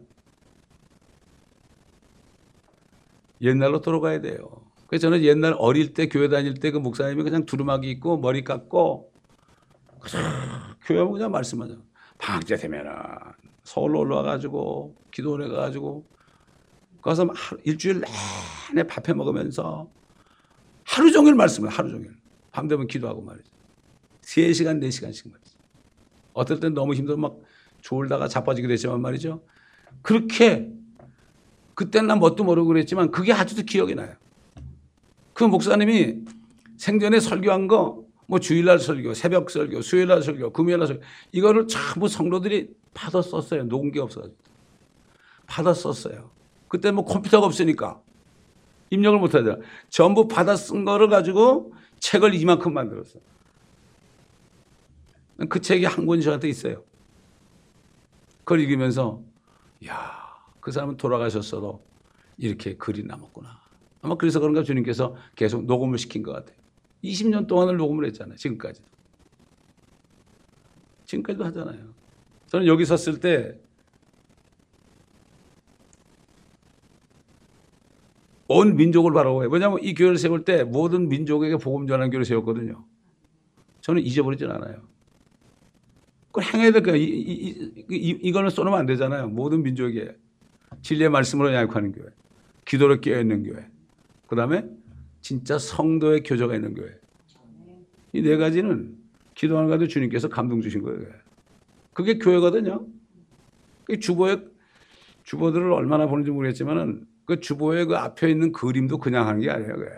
옛날로 3.42 3.80
돌아가야 3.80 4.20
돼요. 4.20 4.38
그래서 4.86 5.02
저는 5.02 5.22
옛날 5.22 5.54
어릴 5.58 5.94
때 5.94 6.08
교회 6.08 6.28
다닐 6.28 6.54
때 6.54 6.70
그 6.72 6.78
목사님이 6.78 7.22
그냥 7.22 7.46
두루마기 7.46 7.88
입고 7.90 8.18
머리 8.18 8.42
깎고 8.42 9.12
교회 10.86 10.98
오면 11.00 11.12
그냥 11.12 11.30
말씀하죠. 11.30 11.76
방학 12.18 12.44
때 12.46 12.56
되면은 12.56 12.92
서울로 13.62 14.00
올라와가지고 14.00 14.96
기도원에 15.12 15.48
가가지고 15.48 16.04
가서 17.02 17.28
일주일 17.64 18.02
내내 18.74 18.86
밥해 18.86 19.14
먹으면서 19.16 19.88
하루 20.90 21.12
종일 21.12 21.36
말씀을 21.36 21.68
하루 21.68 21.88
종일. 21.88 22.10
밤 22.50 22.66
되면 22.66 22.88
기도하고 22.88 23.22
말이죠. 23.22 23.48
3시간, 24.22 24.82
4시간씩 24.82 25.30
말이죠. 25.30 25.58
어떨 26.32 26.58
땐 26.58 26.74
너무 26.74 26.94
힘들어 26.94 27.16
막 27.16 27.38
졸다가 27.80 28.26
자빠지기도 28.26 28.72
했지만 28.72 29.00
말이죠. 29.00 29.40
그렇게 30.02 30.68
그때는 31.74 32.08
난 32.08 32.18
뭣도 32.18 32.42
모르고 32.42 32.66
그랬지만 32.66 33.12
그게 33.12 33.32
아직도 33.32 33.62
기억이 33.62 33.94
나요. 33.94 34.14
그 35.32 35.44
목사님이 35.44 36.24
생전에 36.76 37.20
설교한 37.20 37.68
거, 37.68 38.04
뭐 38.26 38.40
주일날 38.40 38.80
설교, 38.80 39.14
새벽 39.14 39.50
설교, 39.50 39.82
수요일날 39.82 40.22
설교, 40.22 40.52
금요일날 40.52 40.88
설교, 40.88 41.02
이거를 41.30 41.68
전부 41.68 42.08
성도들이 42.08 42.68
받아 42.92 43.22
썼어요. 43.22 43.64
녹은 43.64 43.92
게 43.92 44.00
없어가지고. 44.00 44.36
받아 45.46 45.72
썼어요. 45.72 46.30
그때 46.66 46.90
뭐 46.90 47.04
컴퓨터가 47.04 47.46
없으니까. 47.46 48.02
입력을 48.90 49.18
못하잖아. 49.18 49.58
전부 49.88 50.28
받아 50.28 50.56
쓴 50.56 50.84
거를 50.84 51.08
가지고 51.08 51.72
책을 52.00 52.34
이만큼 52.34 52.74
만들었어. 52.74 53.18
그 55.48 55.60
책이 55.60 55.86
한 55.86 56.06
권이 56.06 56.22
저한테 56.22 56.48
있어요. 56.48 56.84
그걸 58.40 58.60
읽으면서, 58.60 59.22
야, 59.86 60.36
그 60.60 60.72
사람은 60.72 60.96
돌아가셨어도 60.96 61.82
이렇게 62.36 62.76
글이 62.76 63.04
남았구나. 63.04 63.60
아마 64.02 64.16
그래서 64.16 64.40
그런가 64.40 64.62
주님께서 64.62 65.14
계속 65.36 65.64
녹음을 65.64 65.98
시킨 65.98 66.22
것 66.22 66.32
같아요. 66.32 66.56
20년 67.04 67.46
동안을 67.46 67.76
녹음을 67.76 68.04
했잖아요. 68.06 68.36
지금까지. 68.36 68.82
지금까지도 71.06 71.44
하잖아요. 71.46 71.94
저는 72.48 72.66
여기 72.66 72.84
섰을 72.84 73.20
때 73.20 73.58
온 78.52 78.74
민족을 78.74 79.12
바라고 79.12 79.42
해요. 79.42 79.50
왜냐하면 79.52 79.78
이 79.80 79.94
교회를 79.94 80.18
세울 80.18 80.44
때 80.44 80.64
모든 80.64 81.08
민족에게 81.08 81.56
복음 81.56 81.86
전하는 81.86 82.10
교회를 82.10 82.24
세웠거든요. 82.24 82.84
저는 83.80 84.02
잊어버리진 84.02 84.50
않아요. 84.50 84.82
그걸 86.32 86.44
행해야 86.52 86.72
될 86.72 86.82
거예요. 86.82 86.96
이, 86.96 87.04
이, 87.04 87.74
이, 87.88 88.08
이거는 88.22 88.50
쏘면 88.50 88.74
안 88.74 88.86
되잖아요. 88.86 89.28
모든 89.28 89.62
민족에게 89.62 90.16
진리의 90.82 91.10
말씀으로 91.10 91.54
양육하는 91.54 91.92
교회, 91.92 92.06
기도로 92.64 93.00
깨어있는 93.00 93.44
교회, 93.44 93.68
그 94.26 94.34
다음에 94.34 94.64
진짜 95.20 95.56
성도의 95.56 96.24
교제가 96.24 96.56
있는 96.56 96.74
교회. 96.74 96.90
이 98.12 98.22
네 98.22 98.36
가지는 98.36 98.96
기도하는 99.36 99.68
가운데 99.68 99.86
주님께서 99.86 100.28
감동 100.28 100.60
주신 100.60 100.82
거예요. 100.82 101.06
그게 101.92 102.18
교회거든요. 102.18 102.84
그 103.84 104.00
주보에 104.00 104.38
주보들을 105.22 105.70
얼마나 105.72 106.08
보는지 106.08 106.32
모르겠지만은 106.32 107.06
그 107.30 107.38
주보에 107.38 107.84
그 107.84 107.96
앞에 107.96 108.28
있는 108.28 108.50
그림도 108.50 108.98
그냥 108.98 109.28
하는 109.28 109.40
게 109.40 109.48
아니에요. 109.48 109.76
그게. 109.76 109.88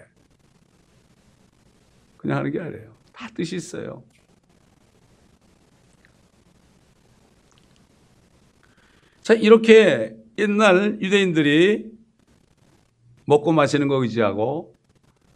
그냥 2.18 2.36
하는 2.36 2.50
게 2.50 2.60
아니에요. 2.60 2.92
다 3.10 3.26
뜻이 3.34 3.56
있어요. 3.56 4.02
자, 9.22 9.32
이렇게 9.32 10.14
옛날 10.36 11.00
유대인들이 11.00 11.90
먹고 13.24 13.52
마시는 13.52 13.88
거 13.88 14.02
의지하고 14.02 14.76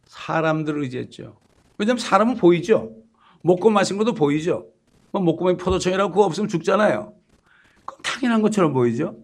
사람들을 0.05 0.83
의지했죠. 0.83 1.39
왜냐하면 1.79 1.99
사람은 1.99 2.35
보이죠. 2.37 2.95
먹고 3.41 3.71
마신 3.71 3.97
것도 3.97 4.13
보이죠. 4.13 4.71
뭐 5.13 5.23
먹고 5.23 5.47
마신 5.47 5.57
포도청이라고 5.57 6.13
그거 6.13 6.27
없으면 6.27 6.49
죽잖아요. 6.49 7.15
그럼 7.87 8.03
당연한 8.03 8.43
것처럼 8.43 8.75
보이죠. 8.75 9.17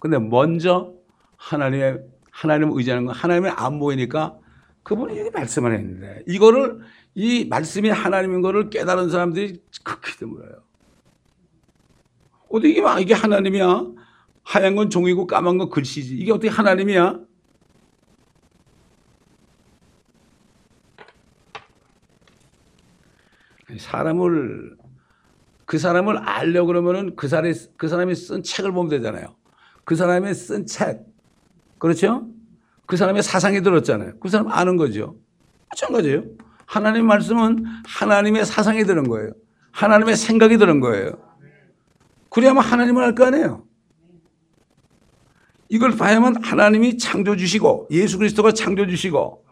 근데 0.00 0.18
먼저 0.18 0.97
하나님의 1.38 2.02
하나님을 2.30 2.76
의지하는 2.76 3.06
건 3.06 3.14
하나님을 3.14 3.52
안 3.56 3.78
보이니까 3.78 4.38
그분이 4.82 5.18
여기 5.18 5.30
말씀을 5.30 5.74
했는데 5.74 6.22
이거를 6.26 6.80
이 7.14 7.46
말씀이 7.46 7.88
하나님인 7.88 8.42
거를 8.42 8.70
깨달은 8.70 9.10
사람들이 9.10 9.62
극히 9.82 10.16
드물어요. 10.16 10.62
막 12.82 13.00
이게 13.00 13.14
하나님이야? 13.14 13.86
하얀 14.44 14.76
건 14.76 14.88
종이고 14.88 15.26
까만 15.26 15.58
건 15.58 15.68
글씨지. 15.68 16.16
이게 16.16 16.32
어떻게 16.32 16.48
하나님이야? 16.48 17.20
사람을 23.76 24.76
그 25.66 25.78
사람을 25.78 26.16
알려 26.16 26.64
그러면은 26.64 27.14
그 27.14 27.28
사람이 27.28 27.52
그 27.76 27.88
사람이 27.88 28.14
쓴 28.14 28.42
책을 28.42 28.72
보면 28.72 28.88
되잖아요. 28.88 29.36
그 29.84 29.94
사람이 29.94 30.32
쓴 30.32 30.64
책, 30.64 31.04
그렇죠? 31.78 32.26
그 32.86 32.96
사람의 32.96 33.22
사상이 33.22 33.62
들었잖아요. 33.62 34.18
그 34.20 34.28
사람 34.28 34.48
아는 34.48 34.76
거죠. 34.76 35.16
마찬가지예요. 35.70 36.24
하나님 36.66 37.06
말씀은 37.06 37.64
하나님의 37.86 38.44
사상이 38.46 38.84
들은 38.84 39.08
거예요. 39.08 39.32
하나님의 39.72 40.16
생각이 40.16 40.56
들은 40.58 40.80
거예요. 40.80 41.12
그래야만 42.30 42.64
하나님을 42.64 43.02
알 43.02 43.14
거 43.14 43.26
아니에요. 43.26 43.64
이걸 45.70 45.96
봐야만 45.96 46.42
하나님이 46.42 46.96
창조 46.96 47.36
주시고 47.36 47.88
예수 47.90 48.16
그리스도가 48.18 48.52
창조 48.52 48.86
주시고 48.86 49.44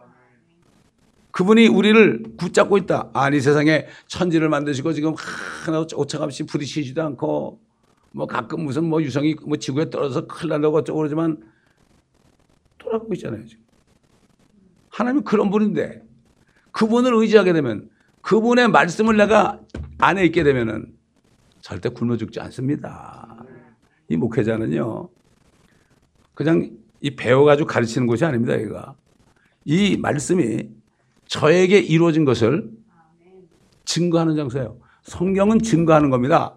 그분이 1.31 1.69
우리를 1.69 2.23
붙잡고 2.39 2.79
있다. 2.79 3.11
아니 3.13 3.41
세상에 3.41 3.87
천지를 4.07 4.49
만드시고 4.49 4.95
지금 4.95 5.15
하나 5.65 5.81
오차없이 5.95 6.45
부딪히지도 6.47 7.03
않고 7.03 7.61
뭐 8.13 8.27
가끔 8.27 8.65
무슨 8.65 8.85
뭐 8.85 9.03
유성이 9.03 9.37
뭐 9.47 9.59
지구에 9.59 9.91
떨어져서 9.91 10.27
큰일 10.27 10.51
난다고 10.51 10.79
어쩌고 10.79 10.97
그러지만 10.97 11.37
돌아가고 12.87 13.13
있잖아요. 13.15 13.45
지금. 13.47 13.65
하나님은 14.91 15.25
그런 15.25 15.51
분인데 15.51 16.03
그분을 16.73 17.13
의지하게 17.15 17.53
되면 17.53 17.91
그분의 18.23 18.69
말씀을 18.69 19.17
내가 19.17 19.61
안에 19.99 20.25
있게 20.25 20.43
되면은 20.43 20.95
절대 21.61 21.89
굶어 21.89 22.17
죽지 22.17 22.41
않습니다. 22.41 23.45
이 24.09 24.17
목회자는요. 24.17 25.09
그냥 26.35 26.71
이 27.01 27.15
배워가지고 27.17 27.67
가르치는 27.67 28.07
것이 28.07 28.25
아닙니다. 28.25 28.59
얘가. 28.59 28.95
이 29.65 29.97
말씀이 29.97 30.69
저에게 31.27 31.79
이루어진 31.79 32.25
것을 32.25 32.71
증거하는 33.85 34.37
장소예요. 34.37 34.79
성경은 35.03 35.61
증거하는 35.61 36.11
겁니다. 36.11 36.55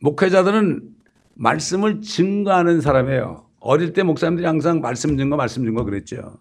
목회자들은 0.00 0.88
말씀을 1.34 2.00
증거하는 2.00 2.80
사람이에요. 2.80 3.45
어릴 3.66 3.92
때 3.92 4.02
목사님들이 4.02 4.46
항상 4.46 4.80
말씀 4.80 5.16
증거, 5.16 5.36
말씀 5.36 5.64
증거 5.64 5.84
그랬죠. 5.84 6.38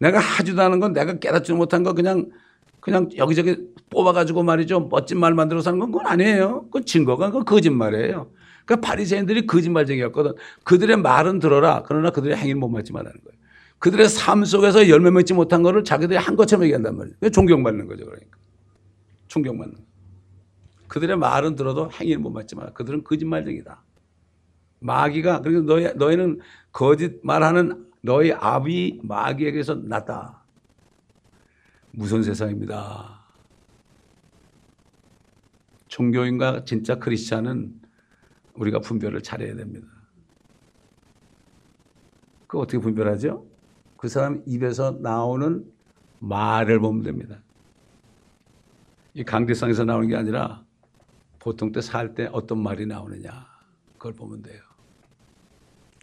내가 0.00 0.18
하지도 0.18 0.60
않은 0.62 0.80
건 0.80 0.92
내가 0.92 1.18
깨닫지 1.18 1.52
못한 1.52 1.82
거 1.84 1.92
그냥 1.92 2.30
그냥 2.80 3.08
여기저기 3.16 3.56
뽑아가지고 3.88 4.42
말이죠. 4.42 4.88
멋진 4.90 5.18
말 5.18 5.32
만들어서 5.32 5.70
하는 5.70 5.78
건 5.78 5.92
그건 5.92 6.06
아니에요. 6.06 6.64
그건 6.64 6.84
증거가 6.84 7.28
그건 7.28 7.44
거짓말이에요. 7.44 8.30
그러니까 8.64 8.86
바리새인들이 8.86 9.46
거짓말쟁이였거든. 9.46 10.32
그들의 10.64 10.96
말은 10.98 11.38
들어라. 11.38 11.84
그러나 11.86 12.10
그들의 12.10 12.36
행위는 12.36 12.60
못 12.60 12.68
맞지 12.68 12.92
말라는 12.92 13.12
거예요. 13.12 13.38
그들의 13.78 14.08
삶 14.08 14.44
속에서 14.44 14.88
열매 14.88 15.10
맺지 15.10 15.34
못한 15.34 15.62
거를 15.62 15.84
자기들이 15.84 16.18
한 16.18 16.36
것처럼 16.36 16.64
얘기한단 16.64 16.96
말이에요. 16.96 17.30
존경받는 17.30 17.86
거죠. 17.86 18.04
그러니까. 18.06 18.38
존경받는. 19.28 19.76
그들의 20.88 21.16
말은 21.16 21.54
들어도 21.54 21.90
행위는 21.90 22.22
못 22.22 22.30
맞지만 22.30 22.72
그들은 22.74 23.04
거짓말쟁이다. 23.04 23.83
마귀가 24.84 25.40
그리고 25.40 25.62
너희 25.62 25.94
너희는 25.94 26.40
거짓말하는 26.70 27.90
너희 28.02 28.32
아비 28.32 29.00
마귀에게서 29.02 29.76
났다. 29.76 30.44
무서운 31.90 32.22
세상입니다. 32.22 33.24
종교인과 35.88 36.64
진짜 36.64 36.96
크리스찬은 36.96 37.80
우리가 38.54 38.80
분별을 38.80 39.22
잘해야 39.22 39.56
됩니다. 39.56 39.86
그 42.46 42.58
어떻게 42.58 42.78
분별하죠? 42.78 43.46
그 43.96 44.08
사람 44.08 44.42
입에서 44.44 44.90
나오는 45.00 45.64
말을 46.18 46.78
보면 46.78 47.02
됩니다. 47.04 47.38
이 49.14 49.24
강대상에서 49.24 49.84
나오는 49.84 50.08
게 50.08 50.16
아니라 50.16 50.62
보통 51.38 51.72
때 51.72 51.80
살때 51.80 52.28
어떤 52.32 52.62
말이 52.62 52.84
나오느냐 52.84 53.46
그걸 53.94 54.12
보면 54.12 54.42
돼요. 54.42 54.73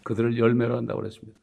그들을 0.03 0.37
열매로 0.37 0.75
한다고 0.75 1.01
그랬습니다. 1.01 1.39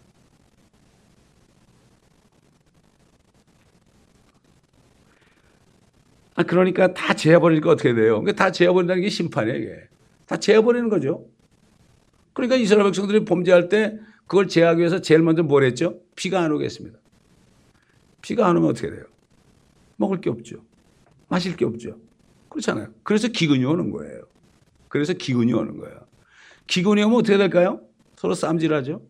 아, 6.35 6.45
그러니까 6.45 6.95
다 6.95 7.15
재어버리니까 7.15 7.71
어떻게 7.71 7.95
돼요? 7.95 8.21
그러니까 8.21 8.33
다 8.33 8.53
재어버린다는 8.53 9.03
게 9.03 9.09
심판이에요, 9.09 9.59
이게. 9.59 9.89
다 10.27 10.37
재어버리는 10.37 10.89
거죠. 10.89 11.27
그러니까 12.33 12.55
이스라엘 12.55 12.85
백성들이 12.85 13.25
범죄할 13.25 13.69
때 13.69 13.99
그걸 14.29 14.47
제하기 14.47 14.79
위해서 14.79 15.01
제일 15.01 15.23
먼저 15.23 15.43
뭘 15.43 15.65
했죠? 15.65 16.01
비가 16.15 16.43
안 16.43 16.53
오겠습니다. 16.53 16.97
비가 18.23 18.47
안 18.47 18.57
오면 18.57 18.71
어떻게 18.71 18.91
돼요? 18.91 19.05
먹을 19.97 20.21
게 20.21 20.31
없죠. 20.31 20.63
마실 21.29 21.57
게 21.57 21.65
없죠. 21.65 21.99
그렇잖아요. 22.49 22.93
그래서 23.03 23.27
기근이 23.27 23.65
오는 23.65 23.91
거예요. 23.91 24.23
그래서 24.89 25.15
기근이 25.15 25.53
오는 25.53 25.77
거예요. 25.79 26.07
기근이 26.69 27.03
오면 27.03 27.19
어떻게 27.19 27.37
될까요? 27.37 27.81
서로 28.19 28.35
쌈질하죠. 28.35 29.01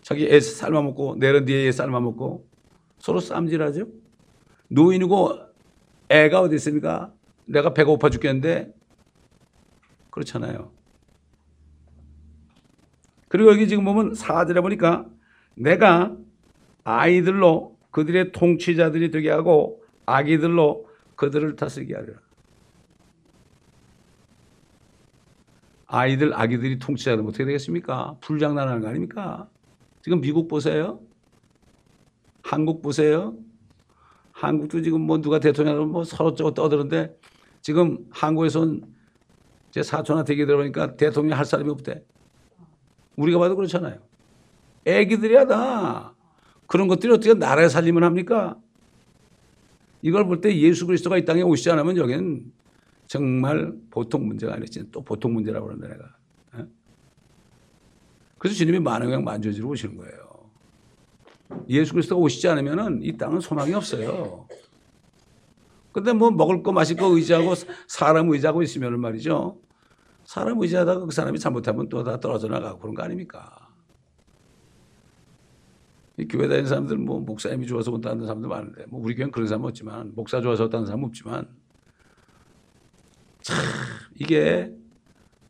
자기 0.00 0.28
애 0.28 0.38
삶아먹고 0.38 1.16
내려 1.18 1.44
뒤에 1.44 1.66
애 1.66 1.72
삶아먹고 1.72 2.46
서로 3.00 3.18
쌈질하죠. 3.18 3.88
노인이고 4.68 5.40
애가 6.08 6.40
어디 6.40 6.54
있습니까? 6.54 7.12
내가 7.46 7.74
배고파 7.74 8.08
죽겠는데 8.08 8.72
그렇잖아요. 10.10 10.70
그리고 13.26 13.50
여기 13.50 13.66
지금 13.66 13.84
보면 13.84 14.14
사절에 14.14 14.60
보니까 14.60 15.06
내가 15.56 16.16
아이들로 16.84 17.76
그들의 17.90 18.30
통치자들이 18.30 19.10
되게 19.10 19.30
하고 19.30 19.82
아기들로 20.06 20.88
그들을 21.16 21.56
다스리게 21.56 21.96
하리라. 21.96 22.20
아이들, 25.86 26.34
아기들이 26.34 26.78
통치자들 26.78 27.24
어떻게 27.24 27.44
되겠습니까? 27.44 28.16
불장난하는 28.20 28.80
거 28.80 28.88
아닙니까? 28.88 29.48
지금 30.02 30.20
미국 30.20 30.48
보세요. 30.48 31.00
한국 32.42 32.82
보세요. 32.82 33.34
한국도 34.32 34.82
지금 34.82 35.00
뭐 35.02 35.20
누가 35.20 35.38
대통령을 35.38 35.86
뭐 35.86 36.04
서로 36.04 36.34
저거 36.34 36.52
떠드는데 36.52 37.16
지금 37.62 37.98
한국에선 38.10 38.82
제 39.70 39.82
사촌한테 39.82 40.34
얘기 40.34 40.46
들어보니까 40.46 40.96
대통령 40.96 41.38
할 41.38 41.44
사람이 41.44 41.70
없대. 41.70 42.04
우리가 43.16 43.38
봐도 43.38 43.56
그렇잖아요. 43.56 43.98
애기들이야 44.84 45.46
다. 45.46 46.14
그런 46.66 46.88
것들이 46.88 47.12
어떻게 47.12 47.34
나라에 47.34 47.68
살림을 47.68 48.04
합니까? 48.04 48.56
이걸 50.02 50.26
볼 50.26 50.40
때 50.40 50.54
예수 50.56 50.86
그리스도가 50.86 51.16
이 51.16 51.24
땅에 51.24 51.42
오시지 51.42 51.70
않으면 51.70 51.96
여기는 51.96 52.52
정말 53.06 53.72
보통 53.90 54.26
문제가 54.26 54.54
아니지. 54.54 54.90
또 54.90 55.02
보통 55.02 55.34
문제라고 55.34 55.66
그러는데 55.66 55.94
내가. 55.94 56.16
예? 56.58 56.66
그래서 58.38 58.56
주님이 58.56 58.80
만왕양 58.80 59.24
만져지러 59.24 59.68
오시는 59.68 59.96
거예요. 59.96 60.26
예수 61.68 61.92
그리스도가 61.92 62.20
오시지 62.20 62.48
않으면 62.48 63.00
이 63.02 63.16
땅은 63.16 63.40
소망이 63.40 63.72
없어요. 63.74 64.48
근데 65.92 66.12
뭐 66.12 66.30
먹을 66.30 66.62
거 66.62 66.72
마실 66.72 66.96
거 66.96 67.06
의지하고 67.06 67.54
사람 67.88 68.28
의지하고 68.30 68.62
있으면 68.62 69.00
말이죠. 69.00 69.58
사람 70.24 70.60
의지하다가 70.60 71.06
그 71.06 71.10
사람이 71.12 71.38
잘못하면 71.38 71.88
또 71.88 72.02
다 72.02 72.18
떨어져 72.18 72.48
나가고 72.48 72.80
그런 72.80 72.94
거 72.94 73.02
아닙니까? 73.02 73.70
이 76.18 76.26
교회 76.26 76.48
다니는 76.48 76.66
사람들 76.66 76.98
뭐 76.98 77.20
목사님이 77.20 77.66
좋아서 77.66 77.92
온다는 77.92 78.26
사람들 78.26 78.48
많은데 78.48 78.86
뭐 78.86 79.00
우리 79.00 79.14
교회는 79.14 79.30
그런 79.30 79.46
사람 79.46 79.64
없지만 79.64 80.12
목사 80.14 80.40
좋아서 80.40 80.64
왔다는 80.64 80.86
사람 80.86 81.04
없지만 81.04 81.46
이게 84.18 84.70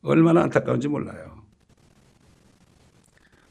얼마나 0.03 0.43
안타까운지 0.43 0.89
몰라요. 0.89 1.37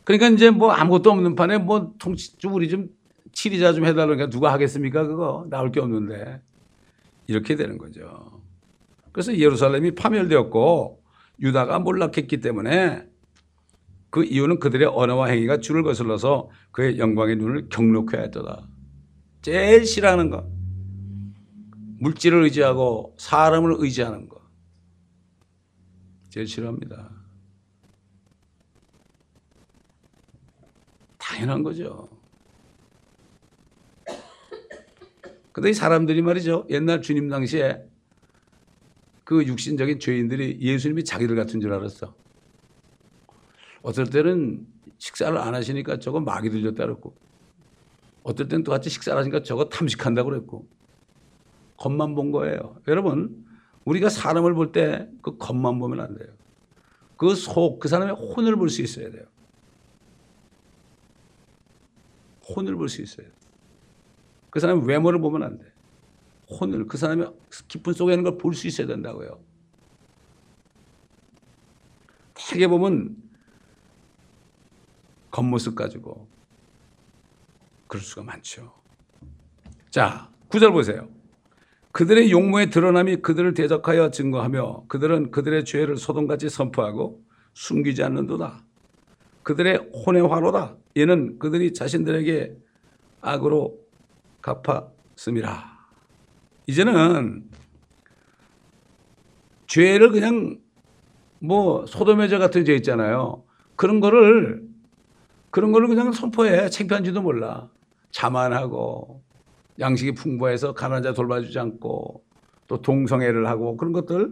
그러니까 0.03 0.29
이제 0.29 0.51
뭐 0.51 0.71
아무것도 0.71 1.11
없는 1.11 1.35
판에 1.35 1.57
뭐 1.57 1.93
통치 1.97 2.37
좀 2.37 2.53
우리 2.53 2.69
좀 2.69 2.89
치리자 3.31 3.73
좀 3.73 3.85
해달라니까 3.85 4.29
누가 4.29 4.53
하겠습니까 4.53 5.05
그거 5.05 5.45
나올 5.49 5.71
게 5.71 5.79
없는데 5.79 6.41
이렇게 7.27 7.55
되는 7.55 7.77
거죠. 7.77 8.41
그래서 9.11 9.35
예루살렘이 9.35 9.95
파멸되었고 9.95 11.01
유다가 11.41 11.79
몰락했기 11.79 12.39
때문에 12.39 13.07
그 14.09 14.23
이유는 14.23 14.59
그들의 14.59 14.87
언어와 14.87 15.27
행위가 15.27 15.57
주를 15.57 15.83
거슬러서 15.83 16.49
그의 16.71 16.99
영광의 16.99 17.35
눈을 17.35 17.67
경록해 17.69 18.17
했더라. 18.23 18.61
제일 19.41 19.85
싫어하는 19.85 20.29
거. 20.29 20.47
물질을 21.99 22.43
의지하고 22.43 23.15
사람을 23.17 23.75
의지하는 23.79 24.29
거. 24.29 24.34
제일 26.35 26.47
싫어합니다. 26.47 27.09
당연한 31.17 31.63
거죠. 31.63 32.09
근데 35.53 35.69
이 35.69 35.73
사람들이 35.73 36.21
말이죠. 36.21 36.65
옛날 36.69 37.01
주님 37.01 37.29
당시에 37.29 37.87
그 39.23 39.45
육신적인 39.45 39.97
죄인들이 40.01 40.59
예수님이 40.59 41.05
자기들 41.05 41.37
같은 41.37 41.61
줄 41.61 41.71
알았어. 41.71 42.13
어떨 43.81 44.09
때는 44.09 44.67
식사를 44.97 45.37
안 45.37 45.55
하시니까 45.55 45.99
저거 45.99 46.19
마귀 46.19 46.49
들렸다 46.49 46.85
그랬고, 46.85 47.15
어떨 48.23 48.49
때는 48.49 48.65
또 48.65 48.71
같이 48.71 48.89
식사를 48.89 49.17
하시니까 49.17 49.41
저거 49.43 49.69
탐식한다고 49.69 50.31
그랬고, 50.31 50.67
겉만 51.77 52.13
본 52.13 52.31
거예요. 52.31 52.81
여러분, 52.89 53.44
우리가 53.85 54.09
사람을 54.09 54.53
볼 54.55 54.71
때 54.71 55.07
그 55.21 55.37
겉만 55.37 55.79
보면 55.79 55.99
안 56.01 56.15
돼요. 56.17 56.29
그 57.17 57.33
속, 57.35 57.79
그 57.79 57.87
사람의 57.87 58.15
혼을 58.15 58.55
볼 58.57 58.69
수 58.69 58.81
있어야 58.81 59.09
돼요. 59.11 59.23
혼을 62.49 62.75
볼 62.75 62.89
수 62.89 63.01
있어요. 63.01 63.27
그 64.49 64.59
사람의 64.59 64.87
외모를 64.87 65.19
보면 65.19 65.43
안 65.43 65.57
돼. 65.57 65.71
혼을, 66.49 66.85
그 66.87 66.97
사람의 66.97 67.31
깊은 67.67 67.93
속에 67.93 68.13
있는 68.13 68.23
걸 68.23 68.37
볼 68.37 68.53
수 68.53 68.67
있어야 68.67 68.87
된다고요. 68.87 69.39
되게 72.33 72.67
보면 72.67 73.15
겉모습 75.31 75.75
가지고 75.75 76.27
그럴 77.87 78.03
수가 78.03 78.23
많죠. 78.23 78.73
자, 79.89 80.29
구절 80.47 80.71
보세요. 80.71 81.09
그들의 81.95 82.29
용모의 82.29 82.71
드러남이 82.71 83.21
그들을 83.21 83.53
대적하여 83.53 84.11
증거하며 84.11 84.83
그들은 84.89 85.31
그들의 85.31 85.63
죄를 85.63 85.95
소돔같이 85.95 86.49
선포하고 86.49 87.23
숨기지 87.53 88.03
않는도다. 88.03 88.65
그들의 89.43 89.91
혼의 90.05 90.27
화로다. 90.27 90.75
이는 90.95 91.39
그들이 91.39 91.73
자신들에게 91.73 92.53
악으로 93.21 93.79
갚았음이라. 94.41 95.63
이제는 96.67 97.49
죄를 99.67 100.11
그냥 100.11 100.59
뭐 101.39 101.85
소돔의 101.85 102.27
죄 102.27 102.37
같은 102.37 102.65
죄 102.65 102.75
있잖아요. 102.75 103.45
그런 103.77 104.01
거를 104.01 104.67
그런 105.49 105.71
거를 105.71 105.87
그냥 105.87 106.11
선포해. 106.11 106.69
창피한지도 106.69 107.21
몰라. 107.21 107.69
자만하고 108.11 109.24
양식이 109.79 110.13
풍부해서 110.13 110.73
가난한 110.73 111.03
자 111.03 111.13
돌봐주지 111.13 111.57
않고 111.59 112.23
또 112.67 112.81
동성애를 112.81 113.47
하고 113.47 113.77
그런 113.77 113.93
것들 113.93 114.31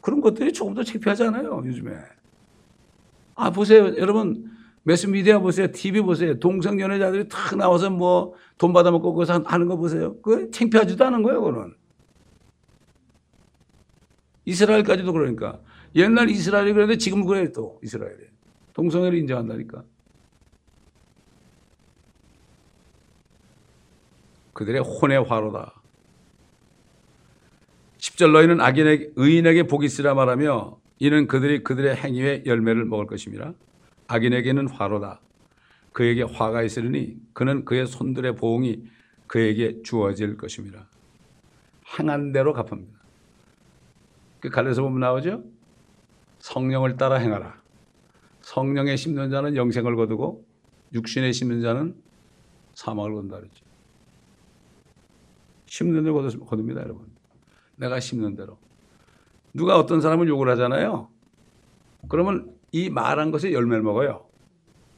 그런 0.00 0.20
것들이 0.20 0.52
조금 0.52 0.74
더 0.74 0.82
창피하잖아요. 0.82 1.62
요즘에. 1.64 1.92
아 3.34 3.50
보세요. 3.50 3.96
여러분 3.96 4.50
매스미디어 4.82 5.40
보세요. 5.40 5.70
TV 5.70 6.00
보세요. 6.00 6.38
동성 6.38 6.80
연애자들이 6.80 7.28
탁 7.28 7.56
나와서 7.56 7.90
뭐 7.90 8.34
돈 8.60 8.74
받아먹고 8.74 9.14
그거 9.14 9.42
하는 9.46 9.66
거 9.66 9.76
보세요. 9.78 10.20
그 10.20 10.50
창피하지도 10.50 11.02
않은 11.06 11.22
거예요. 11.22 11.40
그거는. 11.40 11.72
이스라엘까지도 14.44 15.14
그러니까. 15.14 15.58
옛날 15.94 16.28
이스라엘이 16.28 16.74
그랬는데 16.74 16.98
지금 16.98 17.24
그래 17.24 17.50
또 17.52 17.80
이스라엘이. 17.82 18.18
동성애를 18.74 19.16
인정한다니까. 19.16 19.82
그들의 24.60 24.82
혼의 24.82 25.24
화로다. 25.24 25.72
10절 27.96 28.32
너희는 28.32 28.60
악인에게 28.60 29.12
의인에게 29.16 29.62
복이 29.62 29.86
있으라 29.86 30.12
말하며 30.12 30.78
이는 30.98 31.26
그들이 31.26 31.62
그들의 31.62 31.96
행위의 31.96 32.42
열매를 32.44 32.84
먹을 32.84 33.06
것입니다. 33.06 33.54
악인에게는 34.08 34.68
화로다. 34.68 35.22
그에게 35.92 36.24
화가 36.24 36.62
있으니 36.62 37.16
그는 37.32 37.64
그의 37.64 37.86
손들의 37.86 38.36
보응이 38.36 38.84
그에게 39.26 39.80
주어질 39.82 40.36
것입니다. 40.36 40.86
행한 41.98 42.32
대로 42.32 42.52
갚습니다. 42.52 43.00
그 44.40 44.50
갈래서 44.50 44.82
보면 44.82 45.00
나오죠? 45.00 45.42
성령을 46.40 46.98
따라 46.98 47.16
행하라. 47.16 47.58
성령에 48.42 48.96
심는 48.96 49.30
자는 49.30 49.56
영생을 49.56 49.96
거두고 49.96 50.44
육신에 50.92 51.32
심는 51.32 51.62
자는 51.62 51.94
사망을 52.74 53.14
건다 53.14 53.38
그랬죠. 53.38 53.69
심는 55.70 56.02
대로 56.02 56.14
거둡니다, 56.46 56.82
여러분. 56.82 57.06
내가 57.76 58.00
심는 58.00 58.34
대로. 58.34 58.58
누가 59.54 59.78
어떤 59.78 60.00
사람을 60.00 60.26
욕을 60.28 60.48
하잖아요. 60.50 61.08
그러면 62.08 62.52
이 62.72 62.90
말한 62.90 63.30
것에 63.30 63.52
열매를 63.52 63.84
먹어요. 63.84 64.26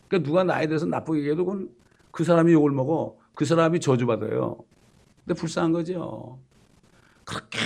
그러니까 0.08 0.26
누가 0.26 0.44
나에 0.44 0.66
대해서 0.66 0.87
나쁘게 0.87 1.20
얘기해도 1.20 1.68
그 2.11 2.24
사람이 2.24 2.54
욕을 2.54 2.70
먹어. 2.70 3.18
그 3.35 3.44
사람이 3.44 3.80
저주받아요. 3.80 4.56
근데 5.26 5.38
불쌍한 5.38 5.72
거죠. 5.72 6.38
그렇게 7.24 7.58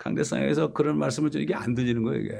강대상에서 0.00 0.72
그런 0.72 0.98
말씀을 0.98 1.30
좀 1.30 1.40
이게 1.40 1.54
안 1.54 1.76
들리는 1.76 2.02
거예요, 2.02 2.20
이게. 2.20 2.36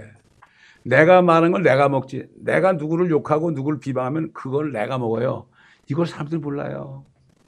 내가 0.83 1.22
말한 1.22 1.52
걸 1.52 1.62
내가 1.62 1.88
먹지. 1.88 2.26
내가 2.35 2.72
누구를 2.72 3.11
욕하고 3.11 3.52
누구를 3.52 3.78
비방하면 3.78 4.33
그걸 4.33 4.72
내가 4.72 4.98
먹어요. 4.98 5.46
이걸 5.88 6.09
사람들이 6.09 6.40
몰라요. 6.40 7.04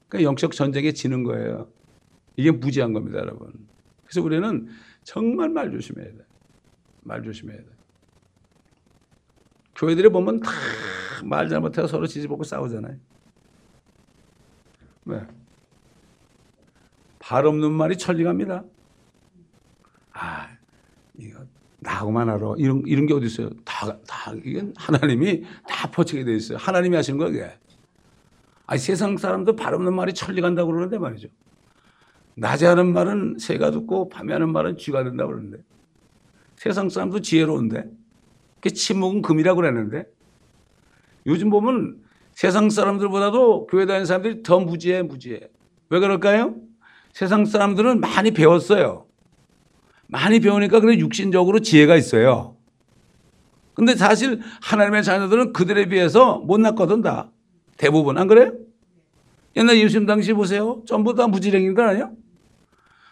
그러니까 0.09 0.29
영적 0.29 0.53
전쟁에 0.53 0.93
지는 0.93 1.25
거예요. 1.25 1.67
이게 2.37 2.51
무지한 2.51 2.93
겁니다, 2.93 3.19
여러분. 3.19 3.53
그래서 4.05 4.23
우리는 4.23 4.69
정말 5.03 5.49
말 5.49 5.71
조심해야 5.71 6.07
돼. 6.13 6.19
말 7.03 7.23
조심해야 7.23 7.59
돼. 7.59 7.67
교회들이 9.75 10.09
보면 10.09 10.41
다 10.41 10.51
말 11.25 11.49
잘못해서 11.49 11.87
서로 11.87 12.07
지지볶고 12.07 12.45
싸우잖아요. 12.45 12.97
왜? 15.07 15.27
발 17.19 17.47
없는 17.47 17.73
말이 17.73 17.97
천리갑니다. 17.97 18.65
아, 20.13 20.49
이거 21.19 21.45
나하고만 21.81 22.29
알아. 22.29 22.55
이런 22.59 22.83
이런 22.87 23.07
게 23.07 23.15
어디 23.15 23.27
있어요? 23.27 23.51
다, 23.65 23.99
다 24.07 24.33
이건 24.45 24.75
하나님이 24.77 25.45
다 25.69 25.91
퍼치게 25.91 26.25
돼 26.25 26.35
있어요. 26.35 26.59
하나님이 26.59 26.97
하시는 26.97 27.19
그게. 27.19 27.51
아, 28.67 28.77
세상 28.77 29.17
사람도 29.17 29.57
발 29.57 29.75
없는 29.75 29.95
말이 29.95 30.13
천리 30.13 30.41
간다고 30.41 30.71
그러는데 30.71 30.99
말이죠. 30.99 31.29
낮에 32.37 32.67
하는 32.67 32.93
말은 32.93 33.37
새가 33.39 33.71
듣고 33.71 34.09
밤에 34.09 34.33
하는 34.33 34.51
말은 34.53 34.77
쥐가 34.77 35.05
된다고 35.05 35.31
그러는데. 35.33 35.59
세상 36.57 36.89
사람도 36.89 37.21
지혜로운데. 37.21 37.85
그 38.61 38.71
침묵은 38.71 39.23
금이라고 39.23 39.61
그랬는데 39.61 40.07
요즘 41.27 41.51
보면 41.51 41.99
세상 42.33 42.69
사람들보다도 42.69 43.67
교회 43.67 43.87
다니는 43.87 44.07
사람들이 44.07 44.43
더 44.43 44.61
무지해 44.61 45.03
무지해. 45.03 45.41
왜 45.89 46.01
그럴까요? 46.01 46.57
세상 47.13 47.45
사람들은 47.45 48.01
많이 48.01 48.33
배웠어요. 48.33 49.07
많이 50.09 50.41
배우니까 50.41 50.81
근데 50.81 50.99
육신적으로 50.99 51.61
지혜가 51.61 51.97
있어요. 51.97 52.57
근데 53.75 53.95
사실 53.95 54.41
하나님의 54.63 55.05
자녀들은 55.05 55.53
그들에 55.53 55.87
비해서 55.87 56.39
못났거든 56.39 57.03
다. 57.03 57.31
대부분 57.77 58.19
안 58.19 58.27
그래요? 58.27 58.53
옛날 59.57 59.79
예수님 59.79 60.07
당시 60.07 60.33
보세요. 60.33 60.83
전부 60.87 61.15
다 61.15 61.27
무지랭이들 61.27 61.83
아니야? 61.83 62.11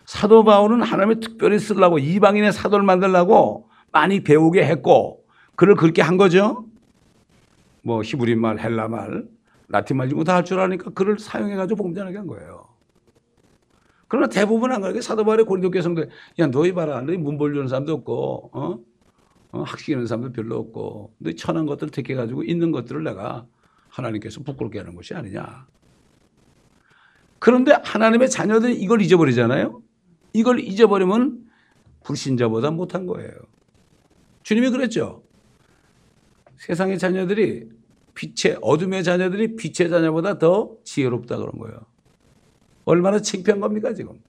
사도 0.07 0.45
바울은 0.45 0.83
하나님이 0.83 1.21
특별히 1.21 1.59
쓰려고 1.59 1.99
이방인의 1.99 2.53
사도를 2.53 2.85
만들려고 2.85 3.69
많이 3.93 4.23
배우게 4.23 4.64
했고 4.64 5.25
글을 5.57 5.77
그렇게 5.77 6.03
한 6.03 6.17
거죠. 6.17 6.67
뭐 7.83 8.03
히브리 8.03 8.37
말, 8.37 8.59
헬라 8.59 8.88
말, 8.88 9.27
라틴 9.69 9.97
말 9.97 10.09
이런 10.09 10.19
거다 10.19 10.37
할 10.37 10.45
줄 10.45 10.61
아니까 10.61 10.90
글을 10.90 11.19
사용해 11.19 11.55
가지고 11.57 11.83
봉전하게 11.83 12.19
한 12.19 12.27
거예요. 12.27 12.67
그러나 14.09 14.29
대부분 14.29 14.73
안 14.73 14.81
그렇게 14.81 15.01
사도 15.01 15.25
바울의 15.25 15.47
고린도 15.47 15.71
교성들 15.71 16.09
야 16.38 16.47
너희 16.47 16.73
봐라 16.73 17.01
너희 17.01 17.17
문벌 17.17 17.55
주는 17.55 17.69
사람도 17.69 17.93
없고 17.95 18.51
어? 18.53 18.79
어? 19.53 19.62
학식 19.62 19.90
있는 19.90 20.07
사람도 20.07 20.33
별로 20.33 20.59
없고 20.59 21.14
너희 21.19 21.35
천한 21.37 21.67
것들을 21.67 21.90
택해 21.90 22.14
가지고 22.14 22.43
있는 22.45 22.71
것들을 22.71 23.03
내가 23.03 23.47
하나님께서 23.88 24.43
부끄럽게 24.43 24.79
하는 24.79 24.95
것이 24.95 25.14
아니냐. 25.14 25.67
그런데 27.38 27.73
하나님의 27.83 28.31
자녀들이 28.31 28.75
이걸 28.75 29.03
잊어버리잖아요. 29.03 29.83
이걸 30.35 30.61
잊어버리면 30.61 31.49
불신자보다 32.03 32.73
못한 32.73 33.07
거예요. 33.07 33.31
주님이 34.42 34.68
그랬죠. 34.70 35.23
세상의 36.59 36.99
자녀들이 36.99 37.70
빛의 38.14 38.59
어둠의 38.61 39.05
자녀들이 39.05 39.57
빛의 39.57 39.88
자녀보다 39.88 40.38
더 40.38 40.77
지혜롭다 40.85 41.38
그런 41.38 41.53
거예요. 41.59 41.87
얼마나 42.85 43.20
창피한 43.20 43.61
겁니까 43.61 43.94
지금? 43.94 44.20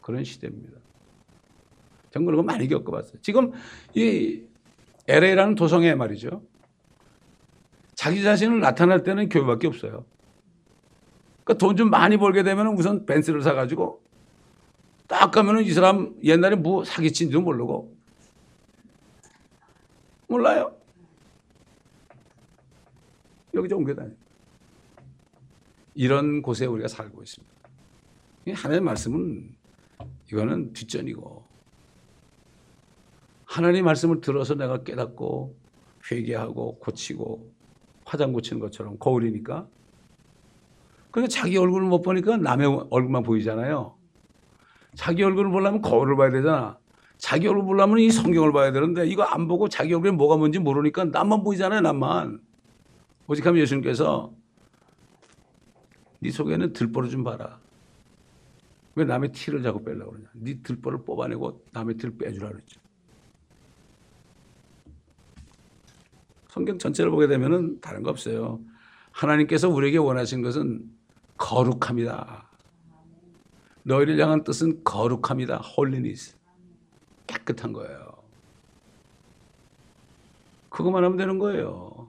그런 0.00 0.24
시대입니다. 0.24 0.78
전 2.10 2.24
그런 2.24 2.38
거 2.38 2.42
많이 2.42 2.66
겪어봤어요. 2.66 3.20
지금 3.20 3.52
이 3.94 4.42
LA라는 5.06 5.54
도성에 5.54 5.94
말이죠. 5.94 6.42
자기 7.94 8.22
자신을 8.22 8.60
나타날 8.60 9.02
때는 9.02 9.28
교회밖에 9.28 9.66
없어요. 9.66 10.04
그러니까 11.48 11.54
돈 11.66 11.76
좀 11.76 11.88
많이 11.88 12.18
벌게 12.18 12.42
되면 12.42 12.66
우선 12.76 13.06
벤츠를 13.06 13.40
사가지고 13.40 14.02
딱 15.06 15.30
가면은 15.30 15.62
이 15.62 15.70
사람 15.70 16.14
옛날에 16.22 16.56
뭐 16.56 16.84
사기친지도 16.84 17.40
모르고 17.40 17.96
몰라요. 20.28 20.76
여기저 23.54 23.76
옮겨다니. 23.76 24.14
이런 25.94 26.42
곳에 26.42 26.66
우리가 26.66 26.86
살고 26.86 27.22
있습니다. 27.22 27.54
하나님의 28.54 28.80
말씀은 28.82 29.56
이거는 30.30 30.74
뒷전이고 30.74 31.44
하나님 33.46 33.86
말씀을 33.86 34.20
들어서 34.20 34.54
내가 34.54 34.84
깨닫고 34.84 35.56
회개하고 36.10 36.78
고치고 36.78 37.50
화장 38.04 38.34
고치는 38.34 38.60
것처럼 38.60 38.98
거울이니까 38.98 39.66
그러니까 41.10 41.28
자기 41.30 41.56
얼굴을 41.56 41.86
못 41.86 42.02
보니까 42.02 42.36
남의 42.36 42.86
얼굴만 42.90 43.22
보이잖아요. 43.22 43.96
자기 44.94 45.22
얼굴을 45.22 45.50
보려면 45.50 45.80
거울을 45.80 46.16
봐야 46.16 46.30
되잖아. 46.30 46.78
자기 47.18 47.48
얼굴 47.48 47.66
보려면 47.66 47.98
이 47.98 48.10
성경을 48.10 48.52
봐야 48.52 48.72
되는데 48.72 49.06
이거 49.06 49.24
안 49.24 49.48
보고 49.48 49.68
자기 49.68 49.92
얼굴에 49.92 50.12
뭐가 50.12 50.36
뭔지 50.36 50.58
모르니까 50.58 51.04
남만 51.04 51.42
보이잖아요, 51.42 51.80
남만. 51.80 52.40
오직하면 53.26 53.60
예수님께서 53.60 54.32
네 56.20 56.30
속에는 56.30 56.72
들보를 56.72 57.10
좀 57.10 57.24
봐라. 57.24 57.58
왜 58.94 59.04
남의 59.04 59.32
티를 59.32 59.62
자꾸 59.62 59.82
빼려고 59.82 60.12
그러냐. 60.12 60.28
네 60.34 60.60
들보를 60.62 61.04
뽑아내고 61.04 61.64
남의 61.72 61.96
티를 61.96 62.16
빼주라 62.16 62.48
그랬죠. 62.48 62.80
성경 66.48 66.78
전체를 66.78 67.10
보게 67.10 67.26
되면은 67.26 67.80
다른 67.80 68.02
거 68.02 68.10
없어요. 68.10 68.60
하나님께서 69.12 69.68
우리에게 69.68 69.98
원하신 69.98 70.42
것은 70.42 70.97
거룩합니다. 71.38 72.48
너희를 73.84 74.20
향한 74.20 74.44
뜻은 74.44 74.84
거룩합니다. 74.84 75.58
Holiness. 75.58 76.36
깨끗한 77.26 77.72
거예요. 77.72 78.12
그것만 80.68 81.02
하면 81.04 81.16
되는 81.16 81.38
거예요. 81.38 82.08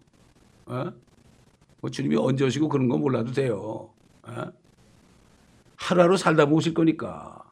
어? 0.65 0.93
뭐 1.81 1.89
주님이 1.89 2.17
언제 2.17 2.43
오시고 2.43 2.67
그런 2.67 2.89
거 2.89 2.97
몰라도 2.97 3.31
돼요. 3.31 3.89
어? 4.23 4.51
하루하루 5.77 6.17
살다 6.17 6.45
보실 6.45 6.73
거니까. 6.73 7.43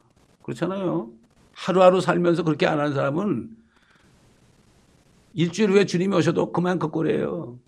그렇잖아요. 0.42 1.10
하루하루 1.54 2.00
살면서 2.00 2.42
그렇게 2.42 2.66
안 2.66 2.78
하는 2.78 2.94
사람은 2.94 3.56
일주일 5.34 5.70
후에 5.70 5.86
주님이 5.86 6.16
오셔도 6.16 6.52
그만 6.52 6.78
그 6.78 6.88
꼴이에요. 6.88 7.58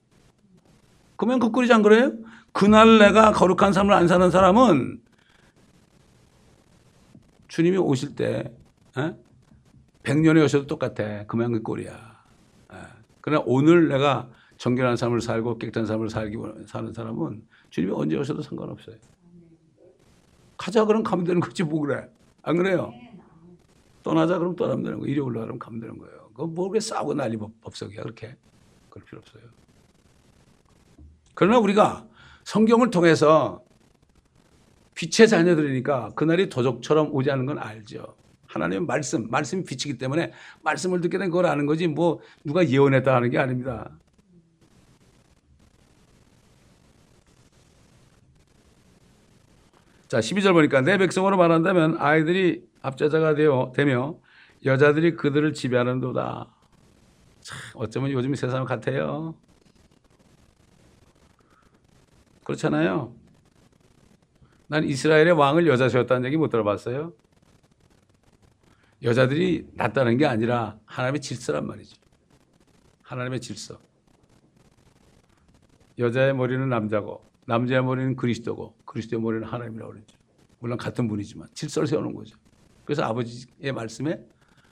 그만 1.16 1.38
그 1.38 1.50
꼴이지 1.50 1.72
안 1.72 1.82
그래요? 1.82 2.12
그날 2.52 2.98
내가 2.98 3.32
거룩한 3.32 3.72
삶을 3.72 3.92
안 3.94 4.08
사는 4.08 4.30
사람은 4.30 5.00
주님이 7.48 7.78
오실 7.78 8.14
때 8.14 8.52
에? 8.98 9.14
100년에 10.02 10.42
오셔도 10.44 10.66
똑같아. 10.66 11.26
그만 11.26 11.52
그 11.52 11.62
꼴이야. 11.62 11.92
에. 12.72 12.76
그러나 13.20 13.42
오늘 13.46 13.88
내가 13.88 14.30
정결한 14.56 14.96
삶을 14.96 15.20
살고 15.20 15.58
깨끗한 15.58 15.86
삶을 15.86 16.10
살기 16.10 16.36
사는 16.66 16.92
사람은 16.92 17.46
주님이 17.70 17.92
언제 17.94 18.16
오셔도 18.16 18.42
상관없어요. 18.42 18.96
가자 20.56 20.84
그럼 20.84 21.02
가면 21.02 21.24
되는 21.24 21.40
거지 21.40 21.62
뭐 21.64 21.80
그래. 21.80 22.08
안 22.42 22.56
그래요? 22.56 22.92
떠나자 24.02 24.38
그럼 24.38 24.56
떠나면 24.56 24.82
되는 24.82 24.98
거. 24.98 25.06
이리 25.06 25.20
올라가 25.20 25.46
그럼 25.46 25.58
가면 25.58 25.80
되는 25.80 25.98
거예요. 25.98 26.30
그뭐 26.34 26.54
그렇게 26.54 26.80
싸우고 26.80 27.14
난리 27.14 27.36
법석이야 27.36 28.02
그렇게. 28.02 28.36
그럴 28.90 29.04
필요 29.06 29.18
없어요. 29.18 29.42
그러나 31.34 31.58
우리가 31.58 32.06
성경을 32.50 32.90
통해서 32.90 33.62
빛의 34.96 35.28
자녀들이니까 35.28 36.10
그날이 36.16 36.48
도적처럼 36.48 37.14
오지 37.14 37.30
않은 37.30 37.46
건 37.46 37.58
알죠. 37.58 38.16
하나님의 38.48 38.86
말씀, 38.86 39.30
말씀이 39.30 39.62
빛이기 39.62 39.98
때문에 39.98 40.32
말씀을 40.64 41.00
듣게 41.00 41.16
된 41.18 41.30
걸 41.30 41.46
아는 41.46 41.64
거지 41.66 41.86
뭐 41.86 42.18
누가 42.42 42.66
예언했다 42.68 43.14
하는 43.14 43.30
게 43.30 43.38
아닙니다. 43.38 43.88
자, 50.08 50.18
12절 50.18 50.52
보니까 50.52 50.80
내 50.80 50.98
백성으로 50.98 51.36
말한다면 51.36 51.98
아이들이 52.00 52.64
압자자가 52.82 53.34
되어 53.36 53.70
되며 53.76 54.16
여자들이 54.64 55.14
그들을 55.14 55.52
지배하는도다. 55.52 56.48
참, 57.42 57.58
어쩌면 57.74 58.10
요즘 58.10 58.34
세상 58.34 58.64
같아요. 58.64 59.36
그렇잖아요. 62.50 63.14
난 64.66 64.84
이스라엘의 64.84 65.32
왕을 65.32 65.66
여자 65.66 65.88
세웠다는 65.88 66.26
얘기 66.26 66.36
못 66.36 66.48
들어봤어요. 66.48 67.12
여자들이 69.02 69.68
낫다는 69.74 70.16
게 70.16 70.26
아니라 70.26 70.78
하나님의 70.84 71.20
질서란 71.20 71.66
말이죠. 71.66 71.96
하나님의 73.02 73.40
질서. 73.40 73.78
여자의 75.98 76.34
머리는 76.34 76.68
남자고 76.68 77.24
남자의 77.46 77.82
머리는 77.82 78.16
그리스도고 78.16 78.74
그리스도의 78.84 79.22
머리는 79.22 79.46
하나님이라고 79.46 79.92
그러죠. 79.92 80.18
물론 80.58 80.76
같은 80.76 81.08
분이지만 81.08 81.48
질서를 81.54 81.86
세우는 81.86 82.14
거죠. 82.14 82.36
그래서 82.84 83.02
아버지의 83.04 83.72
말씀에 83.72 84.24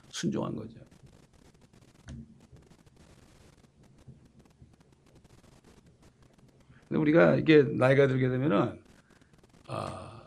순종한 0.09 0.55
거죠. 0.55 0.79
근데 6.88 7.01
우리가 7.01 7.37
이게 7.37 7.62
나이가 7.62 8.07
들게 8.07 8.29
되면은 8.29 8.81
아, 9.66 10.22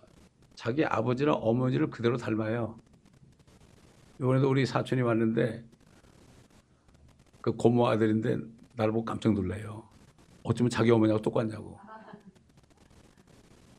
자기 0.56 0.86
아버지나 0.86 1.34
어머니를 1.34 1.90
그대로 1.90 2.18
닮아요. 2.18 2.80
이번에도 4.20 4.50
우리 4.50 4.66
사촌이 4.66 5.02
왔는데 5.02 5.64
그 7.42 7.52
고모 7.54 7.88
아들인데 7.88 8.38
나를 8.76 8.94
보고 8.94 9.04
깜짝 9.04 9.34
놀래요. 9.34 9.84
어쩌면 10.44 10.70
자기 10.70 10.92
어머니하고 10.92 11.22
똑같냐고. 11.24 11.80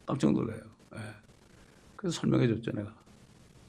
깜짝 0.04 0.32
놀래요. 0.32 0.60
네. 0.92 0.98
그래서 1.94 2.20
설명해 2.20 2.48
줬죠, 2.48 2.72
내가. 2.72 2.92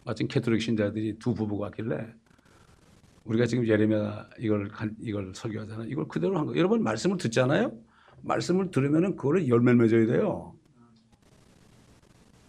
마침 0.03 0.27
캐톨릭 0.27 0.61
신자들이 0.61 1.19
두 1.19 1.33
부부가 1.35 1.65
왔길래 1.65 2.13
우리가 3.25 3.45
지금 3.45 3.65
예레미야 3.65 4.29
이걸 4.39 4.69
이걸 4.99 5.33
설교하잖아. 5.35 5.85
이걸 5.85 6.07
그대로 6.07 6.37
한 6.37 6.47
거. 6.47 6.57
여러분 6.57 6.81
말씀을 6.81 7.17
듣잖아요. 7.17 7.71
말씀을 8.23 8.71
들으면은 8.71 9.15
그거를 9.15 9.47
열매 9.47 9.73
맺어야 9.73 10.07
돼요. 10.07 10.53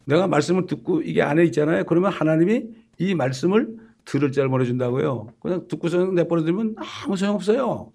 내가 0.06 0.26
말씀을 0.26 0.66
듣고 0.66 1.02
이게 1.02 1.22
안에 1.22 1.44
있잖아요. 1.46 1.84
그러면 1.84 2.12
하나님이 2.12 2.68
이 2.98 3.14
말씀을 3.14 3.76
들을 4.04 4.32
줄 4.32 4.48
모르준다고요. 4.48 5.28
그냥 5.40 5.66
듣고서 5.68 6.06
내버려두면 6.06 6.76
아무 6.76 7.16
소용없어요. 7.16 7.92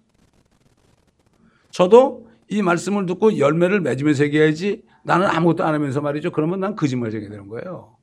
저도 1.70 2.28
이 2.48 2.62
말씀을 2.62 3.06
듣고 3.06 3.38
열매를 3.38 3.80
맺으면서 3.80 4.24
얘기해야지 4.24 4.84
나는 5.04 5.26
아무것도 5.26 5.64
안 5.64 5.72
하면서 5.74 6.00
말이죠. 6.00 6.32
그러면 6.32 6.60
난 6.60 6.74
거짓말쟁이 6.74 7.28
되는 7.28 7.46
거예요. 7.48 7.96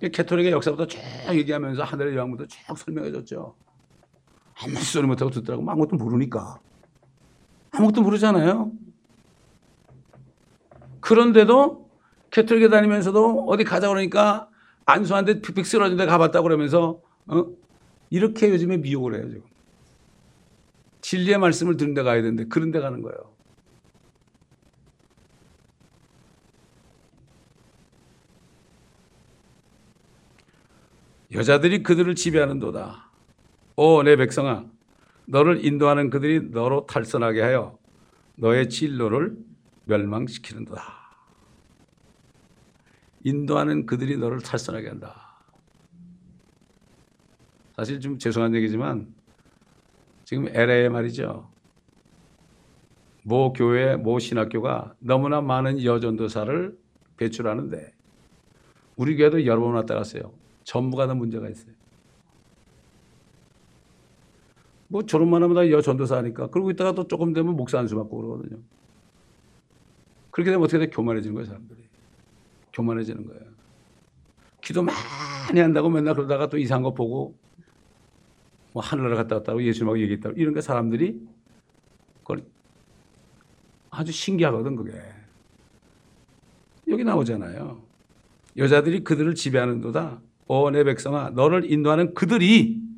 캐톨릭의 0.00 0.52
역사부터 0.52 0.86
쭉 0.86 0.98
얘기하면서 1.30 1.84
하늘의 1.84 2.16
여왕부터 2.16 2.46
쭉 2.46 2.76
설명해 2.76 3.12
줬죠. 3.12 3.54
아무 4.62 4.74
소리 4.76 5.06
못하고 5.06 5.30
듣더라고. 5.30 5.68
아무것도 5.70 5.96
모르니까. 5.96 6.58
아무것도 7.72 8.02
모르잖아요. 8.02 8.72
그런데도 11.00 11.88
캐톨릭에 12.30 12.68
다니면서도 12.68 13.46
어디 13.48 13.64
가자 13.64 13.88
그러니까 13.88 14.48
안수한테 14.84 15.40
픽픽 15.40 15.66
쓰러진 15.66 15.96
데 15.96 16.06
가봤다고 16.06 16.44
그러면서 16.44 17.00
어? 17.26 17.46
이렇게 18.10 18.50
요즘에 18.50 18.76
미혹을 18.78 19.14
해요 19.14 19.28
지금. 19.28 19.42
진리의 21.00 21.38
말씀을 21.38 21.76
듣는 21.76 21.94
데 21.94 22.02
가야 22.02 22.20
되는데 22.20 22.44
그런 22.44 22.70
데 22.70 22.80
가는 22.80 23.00
거예요. 23.00 23.30
여자들이 31.32 31.82
그들을 31.84 32.14
지배하는도다. 32.16 33.09
오, 33.76 34.02
내 34.02 34.16
백성아, 34.16 34.66
너를 35.26 35.64
인도하는 35.64 36.10
그들이 36.10 36.50
너로 36.50 36.86
탈선하게 36.86 37.40
하여 37.40 37.78
너의 38.36 38.68
진로를 38.68 39.36
멸망시키는도다. 39.84 40.82
인도하는 43.24 43.86
그들이 43.86 44.16
너를 44.16 44.40
탈선하게 44.40 44.88
한다. 44.88 45.30
사실 47.76 48.00
좀 48.00 48.18
죄송한 48.18 48.54
얘기지만 48.54 49.14
지금 50.24 50.48
LA에 50.48 50.88
말이죠. 50.88 51.48
모 53.22 53.52
교회, 53.52 53.96
모 53.96 54.18
신학교가 54.18 54.94
너무나 54.98 55.40
많은 55.40 55.84
여전도사를 55.84 56.78
배출하는데 57.16 57.92
우리 58.96 59.16
교회도 59.16 59.46
여러 59.46 59.60
번 59.60 59.74
왔다 59.74 59.94
갔어요. 59.94 60.32
전부가 60.64 61.06
다 61.06 61.14
문제가 61.14 61.48
있어요. 61.48 61.79
뭐 64.90 65.06
졸업만 65.06 65.40
하면 65.44 65.54
다 65.54 65.70
여전도사 65.70 66.16
하니까 66.18 66.48
그러고 66.48 66.70
있다가 66.72 66.92
또 66.92 67.06
조금 67.06 67.32
되면 67.32 67.54
목사 67.54 67.78
안수 67.78 67.94
받고 67.94 68.16
그러거든요. 68.16 68.60
그렇게 70.32 70.50
되면 70.50 70.64
어떻게 70.64 70.84
돼? 70.84 70.90
교만해지는 70.90 71.34
거예요, 71.34 71.46
사람들이. 71.46 71.80
교만해지는 72.72 73.24
거예요. 73.24 73.40
기도 74.60 74.82
많이 74.82 75.60
한다고 75.60 75.88
맨날 75.88 76.14
그러다가 76.16 76.48
또 76.48 76.58
이상한 76.58 76.82
거 76.82 76.92
보고 76.92 77.36
뭐 78.72 78.82
하늘나라 78.82 79.14
갔다 79.16 79.36
왔다고 79.36 79.62
예수님하고 79.62 80.00
얘기했다고 80.00 80.36
이런 80.36 80.54
거 80.54 80.60
사람들이 80.60 81.24
그걸 82.18 82.44
아주 83.90 84.10
신기하거든 84.10 84.74
그게. 84.74 84.92
여기 86.88 87.04
나오잖아요. 87.04 87.80
여자들이 88.56 89.04
그들을 89.04 89.36
지배하는 89.36 89.80
도다. 89.80 90.20
어, 90.48 90.68
내 90.72 90.82
백성아, 90.82 91.30
너를 91.30 91.70
인도하는 91.70 92.12
그들이 92.12 92.89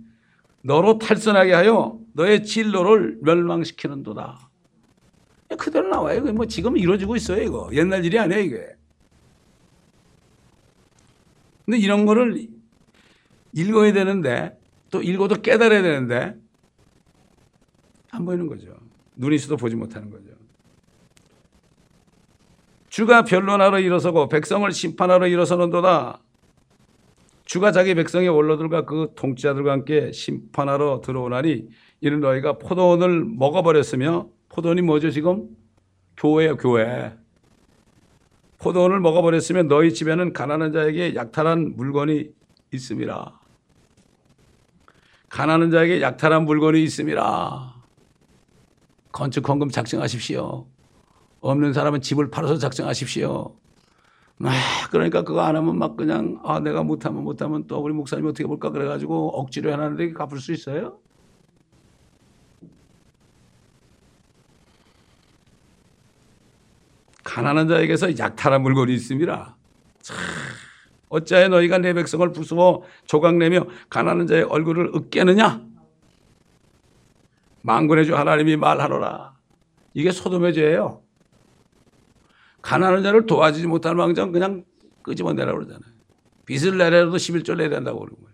너로 0.62 0.98
탈선하게 0.98 1.52
하여 1.52 1.98
너의 2.14 2.44
진로를 2.44 3.18
멸망시키는도다. 3.22 4.48
그대로 5.58 5.88
나와요. 5.88 6.18
이거 6.18 6.32
뭐 6.32 6.46
지금 6.46 6.76
이루어지고 6.76 7.16
있어요, 7.16 7.42
이거. 7.42 7.68
옛날 7.72 8.04
일이 8.04 8.18
아니에요, 8.18 8.40
이게. 8.40 8.76
근데 11.64 11.78
이런 11.78 12.06
거를 12.06 12.48
읽어야 13.52 13.92
되는데 13.92 14.58
또 14.90 15.02
읽어도 15.02 15.40
깨달아야 15.40 15.82
되는데 15.82 16.36
안 18.10 18.24
보이는 18.24 18.46
거죠. 18.46 18.74
눈이 19.16 19.36
있어도 19.36 19.56
보지 19.56 19.76
못하는 19.76 20.10
거죠. 20.10 20.32
주가 22.88 23.22
변론하러 23.24 23.78
일어서고 23.80 24.28
백성을 24.28 24.70
심판하러 24.70 25.26
일어서는도다. 25.26 26.20
주가 27.52 27.70
자기 27.70 27.94
백성의 27.94 28.30
원로들과 28.30 28.86
그 28.86 29.12
통치자들과 29.14 29.72
함께 29.72 30.10
심판하러 30.10 31.02
들어오나니 31.04 31.68
이는 32.00 32.20
너희가 32.20 32.56
포도원을 32.56 33.26
먹어버렸으며 33.26 34.30
포도원이 34.48 34.80
뭐죠 34.80 35.10
지금? 35.10 35.50
교회예요 36.16 36.56
교회. 36.56 37.12
포도원을 38.56 39.00
먹어버렸으면 39.00 39.68
너희 39.68 39.92
집에는 39.92 40.32
가난한 40.32 40.72
자에게 40.72 41.14
약탈한 41.14 41.76
물건이 41.76 42.30
있음이라. 42.72 43.38
가난한 45.28 45.70
자에게 45.70 46.00
약탈한 46.00 46.46
물건이 46.46 46.82
있음이라. 46.82 47.74
건축 49.12 49.46
헌금 49.46 49.68
작성하십시오. 49.68 50.66
없는 51.40 51.74
사람은 51.74 52.00
집을 52.00 52.30
팔아서 52.30 52.56
작성하십시오. 52.56 53.54
막 54.36 54.52
그러니까 54.90 55.22
그거 55.22 55.42
안 55.42 55.56
하면 55.56 55.78
막 55.78 55.96
그냥 55.96 56.40
아 56.44 56.58
내가 56.58 56.82
못하면 56.82 57.22
못하면 57.22 57.66
또 57.66 57.78
우리 57.78 57.94
목사님 57.94 58.26
어떻게 58.26 58.44
볼까 58.44 58.70
그래가지고 58.70 59.38
억지로 59.38 59.70
해놨는데 59.72 60.12
갚을 60.12 60.38
수 60.38 60.52
있어요? 60.52 60.98
가난한 67.24 67.68
자에게서 67.68 68.18
약탈한 68.18 68.62
물건이 68.62 68.92
있습니다. 68.94 69.56
참, 70.00 70.16
어찌하여 71.08 71.48
너희가 71.48 71.78
내 71.78 71.92
백성을 71.92 72.30
부수어 72.32 72.82
조각내며 73.06 73.66
가난한 73.88 74.26
자의 74.26 74.42
얼굴을 74.42 74.92
으깨느냐? 74.94 75.62
망군의 77.62 78.06
주 78.06 78.16
하나님이 78.16 78.56
말하노라. 78.56 79.34
이게 79.94 80.10
소돔의 80.10 80.54
죄예요. 80.54 81.01
가난한 82.62 83.02
자를 83.02 83.26
도와주지 83.26 83.66
못할 83.66 83.94
망정 83.94 84.32
그냥 84.32 84.64
끄집어내라 85.02 85.52
그러잖아요. 85.52 85.92
빚을 86.46 86.78
내려도 86.78 87.16
11조 87.16 87.56
내야 87.56 87.68
된다고 87.68 88.00
그러는 88.00 88.16
거예요. 88.22 88.32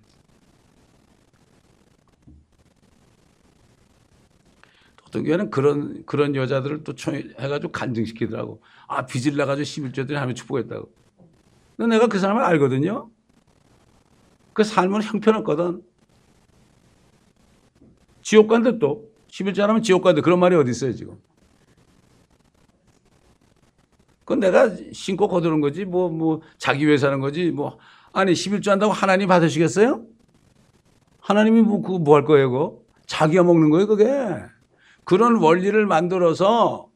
어떤 5.07 5.25
교회는 5.25 5.51
그런, 5.51 6.05
그런 6.05 6.37
여자들을 6.37 6.85
또 6.85 6.93
해가지고 7.41 7.73
간증시키더라고. 7.73 8.61
아, 8.87 9.07
빚을 9.07 9.37
내가지고 9.37 9.65
11조들이 9.65 10.13
하나님 10.13 10.35
축복했다고. 10.35 10.93
근데 11.77 11.97
내가 11.97 12.09
그 12.09 12.19
사람을 12.19 12.43
알거든요. 12.43 13.11
그 14.53 14.65
삶은 14.65 15.03
형편없거든. 15.03 15.83
지옥 18.23 18.49
간데 18.49 18.79
또. 18.79 19.09
11조 19.29 19.61
하면 19.61 19.83
지옥 19.83 20.03
간데 20.03 20.21
그런 20.21 20.41
말이 20.41 20.57
어디 20.57 20.71
있어요, 20.71 20.93
지금. 20.93 21.19
그건 24.29 24.41
내가 24.41 24.71
신고 24.93 25.27
거두는 25.27 25.63
거지, 25.63 25.87
뭐, 25.87 26.11
뭐, 26.11 26.43
자기 26.59 26.87
위해 26.87 26.99
사는 26.99 27.19
거지, 27.19 27.51
뭐. 27.51 27.79
아니, 28.13 28.33
11조 28.33 28.69
한다고 28.69 28.93
하나님 28.93 29.27
받으시겠어요? 29.27 30.05
하나님이 31.19 31.63
뭐, 31.63 31.81
그거 31.81 31.99
뭐 31.99 32.17
할 32.17 32.25
거예요, 32.27 32.51
그거? 32.51 32.79
자기가 33.07 33.43
먹는 33.43 33.71
거예요, 33.71 33.87
그게. 33.87 34.07
그런 35.05 35.37
원리를 35.37 35.87
만들어서 35.87 36.91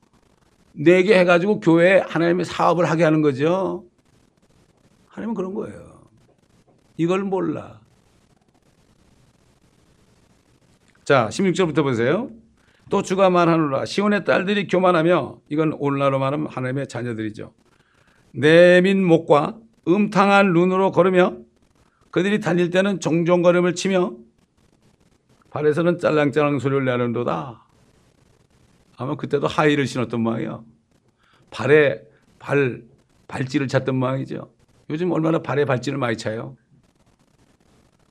내게 0.72 1.18
해가지고 1.20 1.60
교회에 1.60 2.00
하나님의 2.00 2.44
사업을 2.44 2.84
하게 2.90 3.04
하는 3.04 3.22
거죠. 3.22 3.86
하나님은 5.08 5.34
그런 5.34 5.54
거예요. 5.54 6.02
이걸 6.98 7.20
몰라. 7.20 7.80
자, 11.04 11.28
16절부터 11.30 11.82
보세요. 11.82 12.28
또 12.92 13.00
주가 13.00 13.30
말하노라. 13.30 13.86
시온의 13.86 14.26
딸들이 14.26 14.66
교만하며 14.66 15.38
이건 15.48 15.72
오늘날로 15.78 16.18
말하면 16.18 16.48
하나님의 16.48 16.88
자녀들이죠. 16.88 17.54
내민 18.32 19.02
목과 19.02 19.58
음탕한 19.88 20.52
눈으로 20.52 20.90
걸으며 20.90 21.38
그들이 22.10 22.40
다닐 22.40 22.68
때는 22.68 23.00
종종 23.00 23.40
걸음을 23.40 23.74
치며 23.74 24.14
발에서는 25.48 26.00
짤랑짤랑 26.00 26.58
소리를 26.58 26.84
내는도다. 26.84 27.66
아마 28.98 29.16
그때도 29.16 29.46
하이를 29.46 29.86
신었던 29.86 30.20
모양이요. 30.20 30.66
발에 31.48 32.02
발 32.38 32.82
발찌를 33.26 33.68
찼던 33.68 33.96
모양이죠. 33.96 34.52
요즘 34.90 35.12
얼마나 35.12 35.38
발에 35.38 35.64
발찌를 35.64 35.98
많이 35.98 36.18
차요. 36.18 36.58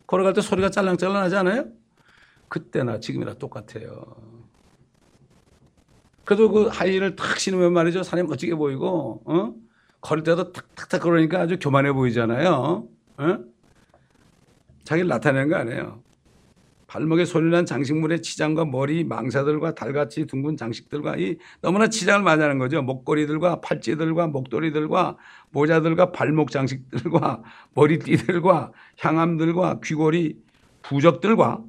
걸어갈 0.08 0.34
때 0.34 0.42
소리가 0.42 0.72
짤랑짤랑 0.72 1.22
하지 1.22 1.36
않아요? 1.36 1.66
그때나 2.48 3.00
지금이나 3.00 3.36
똑같아요. 3.36 4.41
그래도 6.24 6.52
그 6.52 6.68
하이를 6.68 7.16
탁 7.16 7.40
신으면 7.40 7.74
말이죠. 7.74 8.04
사람이 8.04 8.30
멋지게 8.30 8.56
보이고, 8.56 9.22
어? 9.26 9.54
걸을 10.02 10.24
때도 10.24 10.52
탁탁탁 10.52 11.02
걸으니까 11.02 11.42
아주 11.42 11.58
교만해 11.60 11.92
보이잖아요. 11.94 12.88
어? 13.18 13.38
자기를 14.84 15.08
나타내는 15.08 15.50
거 15.50 15.56
아니에요. 15.56 16.02
발목에 16.88 17.24
소리난 17.24 17.66
장식물의 17.66 18.22
치장과 18.22 18.66
머리, 18.66 19.06
망사들과 19.06 19.76
달같이 19.76 20.26
둥근 20.26 20.58
장식들과 20.58 21.16
이 21.16 21.38
너무나 21.62 21.88
치장을 21.88 22.22
많이 22.22 22.42
하는 22.42 22.58
거죠. 22.58 22.82
목걸이들과 22.82 23.62
팔찌들과 23.62 24.28
목도리들과 24.28 25.16
모자들과 25.52 26.12
발목 26.12 26.52
장식들과 26.52 27.44
머리띠들과 27.76 28.74
향암들과 29.00 29.80
귀걸이, 29.82 30.36
부적들과 30.82 31.64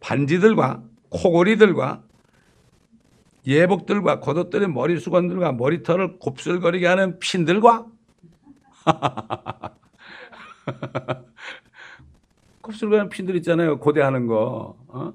반지들과 0.00 0.82
코골이들과 1.10 2.02
예복들과 3.46 4.20
겉옷들의 4.20 4.68
머리 4.68 4.98
수건들과 4.98 5.52
머리털을 5.52 6.18
곱슬거리게 6.18 6.86
하는 6.86 7.18
핀들과 7.18 7.86
곱슬거리는 12.62 13.08
핀들 13.10 13.36
있잖아요. 13.36 13.78
고대하는 13.78 14.26
거. 14.26 14.76
어? 14.88 15.12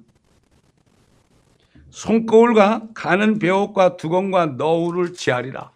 손거울과 1.89 2.89
가는 2.93 3.39
배옷과 3.39 3.97
두건과 3.97 4.45
너울을 4.57 5.13
지하리라. 5.13 5.71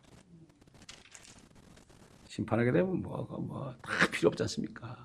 심판하게 2.28 2.72
되면 2.72 3.02
뭐가 3.02 3.38
뭐 3.38 3.76
다 3.82 4.08
필요 4.12 4.30
없지 4.30 4.44
않습니까? 4.44 4.98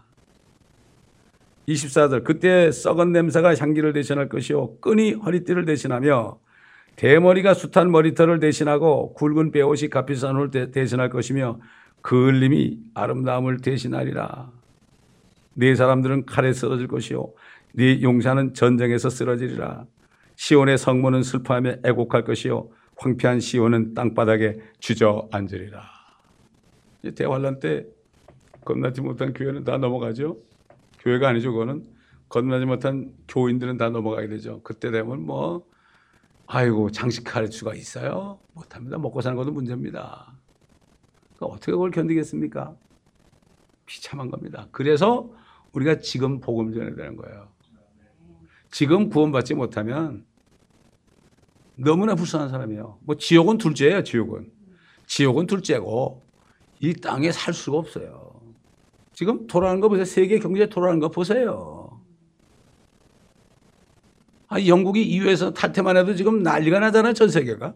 24절 1.68 2.24
그때 2.24 2.70
썩은 2.72 3.12
냄새가 3.12 3.55
향기를 3.57 3.92
대신할 3.92 4.28
것이요 4.30 4.78
끈이 4.80 5.12
허리띠를 5.12 5.66
대신하며 5.66 6.38
대머리가 6.99 7.55
숱한 7.55 7.92
머리털을 7.92 8.40
대신하고 8.40 9.14
굵은 9.14 9.53
배옷이 9.53 9.88
값비싼 9.88 10.36
옷을 10.36 10.72
대신할 10.72 11.11
것이며 11.11 11.61
그을림이 12.03 12.80
아름다움을 12.92 13.59
대신하리라. 13.59 14.51
네 15.55 15.76
사람들은 15.76 16.26
칼에 16.26 16.53
쓰러질 16.53 16.88
것이요 16.88 17.32
네 17.74 18.03
용사는 18.03 18.53
전쟁에서 18.53 19.11
쓰러지리라. 19.11 19.86
시온의 20.34 20.76
성문은 20.76 21.22
슬퍼하며 21.22 21.76
애곡할 21.84 22.24
것이요 22.24 22.68
황폐한 22.96 23.38
시온은 23.38 23.94
땅바닥에 23.94 24.59
주저앉으리라. 24.80 25.80
대환란 27.14 27.61
때 27.61 27.86
겁나지 28.64 29.03
못한 29.03 29.32
교회는 29.32 29.62
다 29.62 29.78
넘어가죠. 29.78 30.36
교회가 30.99 31.28
아니죠. 31.28 31.53
그거는 31.53 31.84
건너지 32.28 32.66
못한 32.66 33.12
교인들은 33.28 33.76
다 33.76 33.88
넘어가게 33.88 34.26
되죠. 34.26 34.62
그때 34.64 34.90
되면 34.90 35.24
뭐 35.24 35.64
아이고 36.51 36.90
장식할 36.90 37.53
수가 37.53 37.74
있어요? 37.74 38.38
못합니다. 38.55 38.96
먹고 38.96 39.20
사는 39.20 39.36
것도 39.36 39.53
문제입니다. 39.53 40.32
그러니까 41.36 41.55
어떻게 41.55 41.72
그걸 41.72 41.90
견디겠습니까? 41.90 42.74
비참한 43.84 44.30
겁니다. 44.30 44.66
그래서 44.72 45.30
우리가 45.72 46.01
지금 46.01 46.40
복음 46.40 46.72
전해야 46.72 46.94
되는 46.94 47.16
거예요. 47.16 47.49
지금 48.70 49.11
구원받지 49.11 49.55
못하면 49.55 50.24
너무나 51.76 52.14
불쌍한 52.14 52.49
사람이에요. 52.49 52.99
뭐 53.03 53.16
지옥은 53.16 53.59
둘째예요, 53.59 54.03
지옥은. 54.03 54.51
지옥은 55.07 55.46
둘째고 55.46 56.22
이 56.80 56.94
땅에 56.94 57.30
살 57.30 57.53
수가 57.53 57.76
없어요. 57.76 58.40
지금 59.12 59.46
돌아가는 59.46 59.80
거 59.82 59.90
보세요. 59.90 60.07
세계 60.07 60.38
경제 60.38 60.66
돌아가는 60.66 60.99
거 60.99 61.11
보세요. 61.11 61.78
아, 64.49 64.61
영국이 64.66 65.03
EU에서 65.03 65.53
탈퇴만 65.53 65.96
해도 65.96 66.14
지금 66.14 66.42
난리가 66.42 66.80
나잖아요, 66.80 67.12
전 67.12 67.28
세계가. 67.28 67.74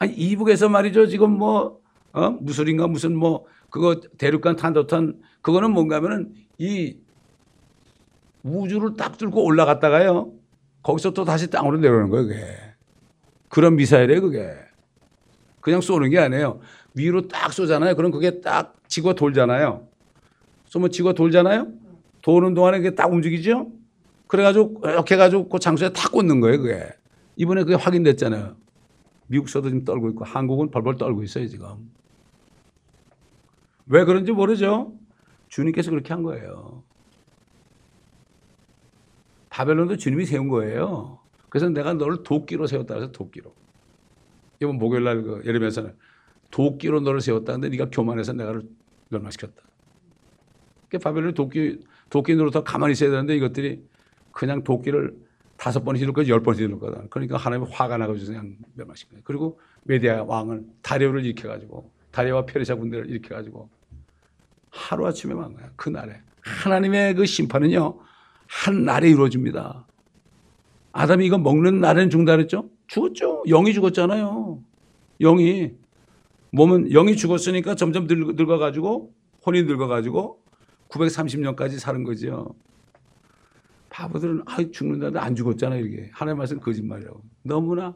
아니, 0.00 0.12
이북에서 0.14 0.68
말이죠. 0.68 1.06
지금 1.06 1.30
뭐, 1.38 1.80
어? 2.12 2.30
무술인가 2.30 2.88
무슨 2.88 3.16
뭐, 3.16 3.46
그거 3.70 4.00
대륙간 4.18 4.56
탄도탄, 4.56 5.20
그거는 5.42 5.70
뭔가 5.70 5.96
하면은 5.96 6.34
이 6.58 6.96
우주를 8.42 8.96
딱 8.96 9.16
뚫고 9.16 9.44
올라갔다가요. 9.44 10.32
거기서 10.82 11.12
또 11.12 11.24
다시 11.24 11.48
땅으로 11.48 11.78
내려오는 11.78 12.10
거예요, 12.10 12.26
그게. 12.26 12.44
그런 13.48 13.76
미사일이에요, 13.76 14.20
그게. 14.22 14.52
그냥 15.60 15.80
쏘는 15.80 16.10
게 16.10 16.18
아니에요. 16.18 16.58
위로 16.94 17.28
딱 17.28 17.52
쏘잖아요. 17.52 17.94
그럼 17.94 18.10
그게 18.10 18.40
딱 18.40 18.74
지구가 18.88 19.14
돌잖아요. 19.14 19.86
쏘면 20.66 20.90
지구가 20.90 21.14
돌잖아요. 21.14 21.68
도는 22.22 22.54
동안에 22.54 22.78
그게 22.78 22.94
딱 22.94 23.12
움직이죠. 23.12 23.70
그래가지고 24.28 24.80
이렇게 24.84 25.14
해가지고 25.14 25.48
그 25.48 25.58
장소에 25.58 25.92
탁 25.92 26.12
꽂는 26.12 26.40
거예요, 26.40 26.62
그게. 26.62 26.88
이번에 27.36 27.64
그게 27.64 27.74
확인됐잖아요. 27.74 28.56
미국서도 29.26 29.68
지금 29.68 29.84
떨고 29.84 30.08
있고 30.10 30.24
한국은 30.24 30.70
벌벌 30.70 30.96
떨고 30.96 31.22
있어요, 31.22 31.46
지금. 31.48 31.90
왜 33.86 34.04
그런지 34.04 34.32
모르죠. 34.32 34.94
주님께서 35.48 35.90
그렇게 35.90 36.12
한 36.12 36.22
거예요. 36.22 36.82
바벨론도 39.50 39.96
주님이 39.96 40.24
세운 40.24 40.48
거예요. 40.48 41.18
그래서 41.50 41.68
내가 41.68 41.92
너를 41.92 42.22
도끼로 42.22 42.66
세웠다 42.66 42.94
그래서 42.94 43.12
도끼로. 43.12 43.54
이번 44.60 44.78
목요일 44.78 45.04
날 45.04 45.22
그 45.22 45.42
예레미야서는 45.44 45.94
도끼로 46.50 47.00
너를 47.00 47.20
세웠다는데 47.20 47.68
네가 47.70 47.90
교만해서 47.90 48.32
내가 48.32 48.52
를 48.52 48.62
멸망시켰다. 49.10 49.62
그 50.88 50.98
바벨론이 50.98 51.34
도끼 51.34 51.80
도끼 52.12 52.34
노릇하 52.36 52.62
가만히 52.62 52.92
있어야 52.92 53.08
되는데 53.10 53.34
이것들이 53.34 53.82
그냥 54.32 54.62
도끼를 54.62 55.16
다섯 55.56 55.82
번 55.82 55.96
휘둘 55.96 56.12
거지 56.12 56.30
열 56.30 56.42
번 56.42 56.54
휘둘 56.54 56.78
거다. 56.78 57.04
그러니까 57.08 57.38
하나님이 57.38 57.70
화가 57.72 57.96
나가지고 57.96 58.26
그냥 58.32 58.56
멸망시킨 58.74 59.12
거예요. 59.14 59.22
그리고 59.24 59.58
메디아 59.84 60.24
왕을 60.24 60.62
다리오를 60.82 61.24
일으켜가지고 61.24 61.90
다리오와 62.10 62.44
페르시아 62.44 62.76
군대를 62.76 63.08
일으켜가지고 63.08 63.70
하루아침에 64.68 65.32
망한 65.32 65.54
거야. 65.54 65.70
그날에. 65.76 66.20
하나님의 66.42 67.14
그 67.14 67.24
심판은요. 67.24 67.98
한 68.46 68.84
날에 68.84 69.08
이루어집니다. 69.08 69.86
아담이 70.92 71.24
이거 71.24 71.38
먹는 71.38 71.80
죽는다 72.10 72.36
그랬죠? 72.36 72.68
죽었죠. 72.88 73.44
영이 73.48 73.72
죽었잖아요. 73.72 74.62
영이. 75.22 75.72
몸은 76.50 76.90
영이 76.90 77.16
죽었으니까 77.16 77.74
점점 77.74 78.06
늙, 78.06 78.34
늙어가지고 78.36 79.14
혼이 79.46 79.62
늙어가지고 79.62 80.41
930년까지 80.92 81.78
사는 81.78 82.04
거죠. 82.04 82.54
바보들은 83.90 84.42
아 84.46 84.56
죽는다는데 84.56 85.18
안 85.18 85.34
죽었잖아 85.34 85.76
이게 85.76 86.10
하나님 86.12 86.38
말씀 86.38 86.60
거짓말이라고 86.60 87.22
너무나 87.42 87.94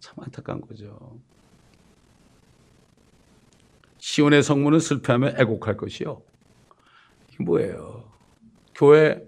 참 0.00 0.14
안타까운 0.18 0.60
거죠. 0.60 1.18
시온의 3.98 4.42
성문은 4.42 4.80
슬퍼하며 4.80 5.28
애곡할 5.38 5.76
것이요. 5.76 6.22
이게 7.32 7.44
뭐예요? 7.44 8.04
교회 8.74 9.26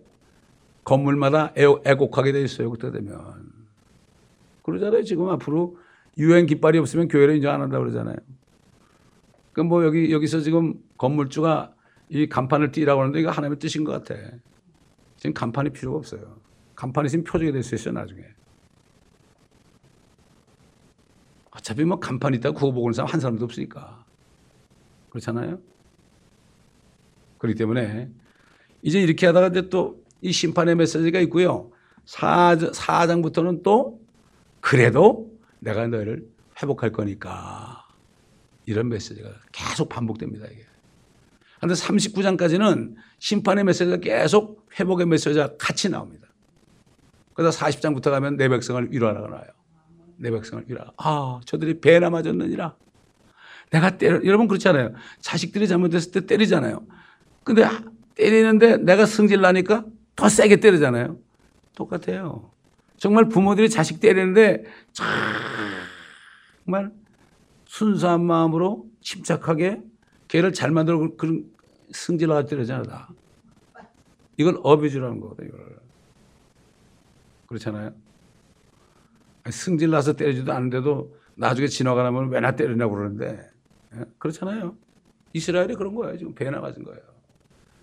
건물마다 0.84 1.52
애곡하게 1.56 2.32
돼 2.32 2.42
있어요. 2.42 2.70
그때 2.70 2.90
되면 2.90 3.52
그러잖아요. 4.62 5.02
지금 5.02 5.28
앞으로 5.30 5.78
유엔 6.18 6.46
깃발이 6.46 6.78
없으면 6.78 7.08
교회를 7.08 7.36
인정 7.36 7.54
안 7.54 7.62
한다 7.62 7.78
그러잖아요. 7.78 8.16
그럼 9.52 9.68
뭐 9.68 9.84
여기 9.84 10.12
여기서 10.12 10.40
지금 10.40 10.74
건물주가 10.98 11.74
이 12.10 12.26
간판을 12.28 12.72
띄라고 12.72 13.00
하는데 13.02 13.20
이거 13.20 13.30
하나님의 13.30 13.58
뜻인 13.58 13.84
것 13.84 13.92
같아. 13.92 14.20
지금 15.16 15.34
간판이 15.34 15.70
필요가 15.70 15.98
없어요. 15.98 16.40
간판이 16.74 17.06
있으면 17.06 17.24
표적이 17.24 17.52
될 17.52 17.62
수 17.62 17.74
있어요, 17.74 17.92
나중에. 17.94 18.22
어차피 21.50 21.84
뭐 21.84 21.98
간판 21.98 22.34
있다고 22.34 22.54
그거 22.54 22.70
보고 22.70 22.86
있는 22.86 22.94
사람 22.94 23.10
한 23.12 23.20
사람도 23.20 23.44
없으니까. 23.44 24.04
그렇잖아요? 25.10 25.58
그렇기 27.38 27.58
때문에 27.58 28.08
이제 28.82 29.00
이렇게 29.00 29.26
하다가 29.26 29.48
이제 29.48 29.68
또 29.68 30.08
이 30.20 30.32
심판의 30.32 30.74
메시지가 30.76 31.20
있고요. 31.20 31.70
4, 32.04 32.56
4장부터는 32.56 33.62
또 33.62 34.00
그래도 34.60 35.30
내가 35.60 35.86
너희를 35.86 36.28
회복할 36.60 36.90
거니까 36.90 37.86
이런 38.66 38.88
메시지가 38.88 39.28
계속 39.52 39.88
반복됩니다, 39.88 40.46
이게. 40.46 40.64
그런데 41.58 41.74
39장까지는 41.74 42.94
심판의 43.18 43.64
메시지가 43.64 43.98
계속 43.98 44.68
회복의 44.78 45.06
메시지가 45.06 45.56
같이 45.58 45.88
나옵니다. 45.88 46.28
그러다 47.34 47.56
40장부터 47.56 48.10
가면 48.10 48.36
내 48.36 48.48
백성을 48.48 48.90
위로하라고 48.90 49.28
나와요. 49.28 49.46
내 50.16 50.30
백성을 50.30 50.64
위로하라. 50.66 50.92
아, 50.96 51.40
저들이 51.44 51.80
배나 51.80 52.10
맞았느니라. 52.10 52.74
내가 53.70 53.96
때려, 53.98 54.24
여러분 54.24 54.48
그렇잖아요. 54.48 54.92
자식들이 55.20 55.68
잘못했을 55.68 56.10
때 56.12 56.26
때리잖아요. 56.26 56.84
근데 57.44 57.68
때리는데 58.14 58.78
내가 58.78 59.06
승질 59.06 59.40
나니까 59.40 59.84
더 60.16 60.28
세게 60.28 60.56
때리잖아요. 60.56 61.18
똑같아요. 61.76 62.50
정말 62.96 63.28
부모들이 63.28 63.70
자식 63.70 64.00
때리는데 64.00 64.64
정말 66.64 66.90
순수한 67.66 68.24
마음으로 68.24 68.86
침착하게 69.00 69.80
걔를 70.28 70.52
잘 70.52 70.70
만들어 70.70 71.16
그런 71.16 71.50
승질나게 71.90 72.48
때리잖아, 72.48 72.82
다. 72.82 73.08
이걸 74.36 74.58
어뷰즈라는 74.62 75.20
거거든, 75.20 75.48
이걸. 75.48 75.78
그렇잖아요. 77.46 77.94
승질 79.50 79.90
나서 79.90 80.12
때리지도 80.12 80.52
않는데도 80.52 81.16
나중에 81.34 81.66
지나가면 81.66 82.28
왜나 82.28 82.54
때리냐고 82.54 82.94
그러는데. 82.94 83.50
예? 83.94 84.04
그렇잖아요. 84.18 84.76
이스라엘이 85.32 85.74
그런 85.74 85.94
거예요. 85.94 86.18
지금 86.18 86.34
배나 86.34 86.60
맞은 86.60 86.84
거예요. 86.84 87.00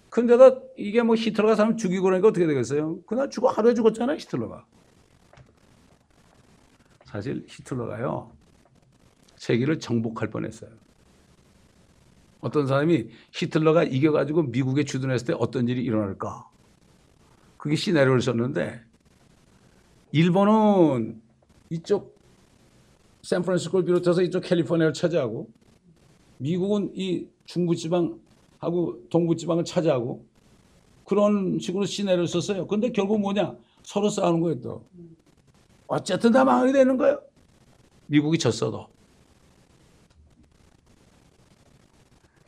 근데다 0.10 0.60
이게 0.78 1.02
뭐 1.02 1.16
히틀러가 1.16 1.56
사람 1.56 1.76
죽이고 1.76 2.04
그러니까 2.04 2.28
어떻게 2.28 2.46
되겠어요? 2.46 3.02
그날 3.02 3.30
죽어 3.30 3.50
하루에 3.50 3.74
죽었잖아요, 3.74 4.18
히틀러가. 4.18 4.66
사실 7.06 7.44
히틀러가요. 7.48 8.32
세계를 9.36 9.80
정복할 9.80 10.30
뻔 10.30 10.46
했어요. 10.46 10.72
어떤 12.46 12.68
사람이 12.68 13.08
히틀러가 13.34 13.86
이겨가지고 13.86 14.44
미국에 14.44 14.84
주둔했을 14.84 15.26
때 15.26 15.34
어떤 15.40 15.68
일이 15.68 15.84
일어날까? 15.84 16.48
그게 17.58 17.76
시나리오를 17.76 18.22
썼는데 18.22 18.82
일본은 20.12 21.24
이쪽 21.72 22.16
샌프란시스코를 23.24 23.86
비롯해서 23.86 24.22
이쪽 24.22 24.42
캘리포니아를 24.42 24.94
차지하고 24.94 25.50
미국은 26.38 26.92
이 26.94 27.26
중부지방하고 27.46 29.10
동부지방을 29.10 29.66
차지하고 29.66 30.24
그런 31.04 31.58
식으로 31.58 31.86
시나리오를 31.86 32.28
썼어요. 32.28 32.68
근데 32.68 32.92
결국 32.92 33.22
뭐냐? 33.22 33.56
서로 33.82 34.08
싸우는 34.08 34.42
거예요 34.42 34.62
또. 34.62 34.86
어쨌든 35.88 36.32
다 36.32 36.46
망하게 36.46 36.74
되는 36.74 36.96
거예요. 36.96 37.20
미국이 38.06 38.38
졌어도. 38.38 38.88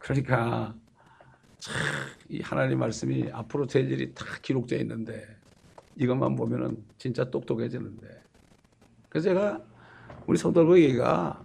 그러니까 0.08 0.74
참이 1.60 2.42
하나님 2.42 2.80
말씀이 2.80 3.30
앞으로 3.32 3.68
될 3.68 3.92
일이 3.92 4.14
다 4.14 4.26
기록되어 4.42 4.80
있는데 4.80 5.26
이것만 5.98 6.36
보면은 6.36 6.84
진짜 6.98 7.30
똑똑해지는데. 7.30 8.08
그래서 9.10 9.30
제가 9.30 9.62
우리 10.28 10.38
성도들 10.38 10.82
얘기가 10.82 11.44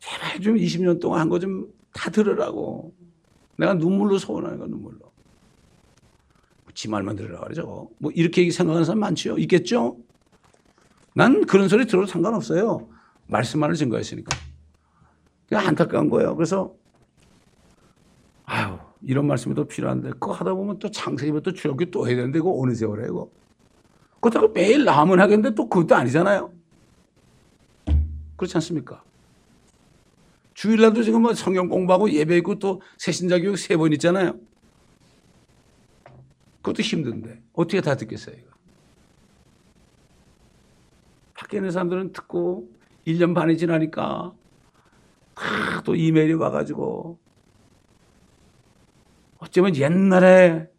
제발 0.00 0.40
좀 0.40 0.56
20년 0.56 1.00
동안 1.00 1.20
한 1.20 1.28
거 1.28 1.38
좀 1.38 1.70
다 1.92 2.10
들으라고. 2.10 2.94
내가 3.58 3.74
눈물로 3.74 4.16
소원하는 4.18 4.58
거 4.58 4.66
눈물로. 4.66 5.12
지 6.72 6.88
말만 6.88 7.16
들으라 7.16 7.40
그러죠. 7.40 7.90
뭐 7.98 8.10
이렇게 8.14 8.48
생각하는 8.50 8.84
사람 8.84 9.00
많죠. 9.00 9.38
있겠죠? 9.38 9.98
난 11.14 11.44
그런 11.46 11.68
소리 11.68 11.84
들어도 11.86 12.06
상관없어요. 12.06 12.88
말씀만을 13.26 13.74
증거했으니까. 13.74 14.36
안타까운 15.52 16.08
거예요. 16.08 16.36
그래서 16.36 16.74
이런 19.02 19.26
말씀이 19.26 19.54
또 19.54 19.64
필요한데 19.66 20.10
그거 20.10 20.32
하다 20.32 20.54
보면 20.54 20.78
또 20.78 20.90
창세기부터 20.90 21.50
또 21.50 21.56
출애굽기 21.56 21.90
또 21.90 22.06
해야 22.06 22.16
되는데 22.16 22.38
이거 22.38 22.54
어느 22.58 22.74
세월에 22.74 23.06
이거 23.06 23.30
그렇다고 24.20 24.48
매일 24.48 24.84
나면 24.84 25.20
하겠는데 25.20 25.54
또 25.54 25.68
그것도 25.68 25.94
아니잖아요. 25.94 26.52
그렇지 28.36 28.56
않습니까? 28.58 29.02
주일날도 30.54 31.02
지금 31.02 31.22
뭐 31.22 31.32
성경 31.32 31.68
공부하고 31.68 32.10
예배 32.10 32.36
있고 32.38 32.58
또 32.58 32.82
새신자 32.98 33.38
교육 33.40 33.56
세 33.56 33.76
번 33.76 33.92
있잖아요. 33.94 34.38
그것도 36.56 36.82
힘든데 36.82 37.40
어떻게 37.54 37.80
다 37.80 37.96
듣겠어요, 37.96 38.36
이거. 38.36 38.50
밖에 41.34 41.56
있는 41.56 41.70
사람들은 41.70 42.12
듣고 42.12 42.68
1년 43.06 43.34
반이 43.34 43.56
지나니까 43.56 44.32
아, 45.36 45.82
또 45.86 45.94
이메일이 45.94 46.34
와가지고 46.34 47.18
어쩌면 49.50 49.74
옛날에 49.74 50.70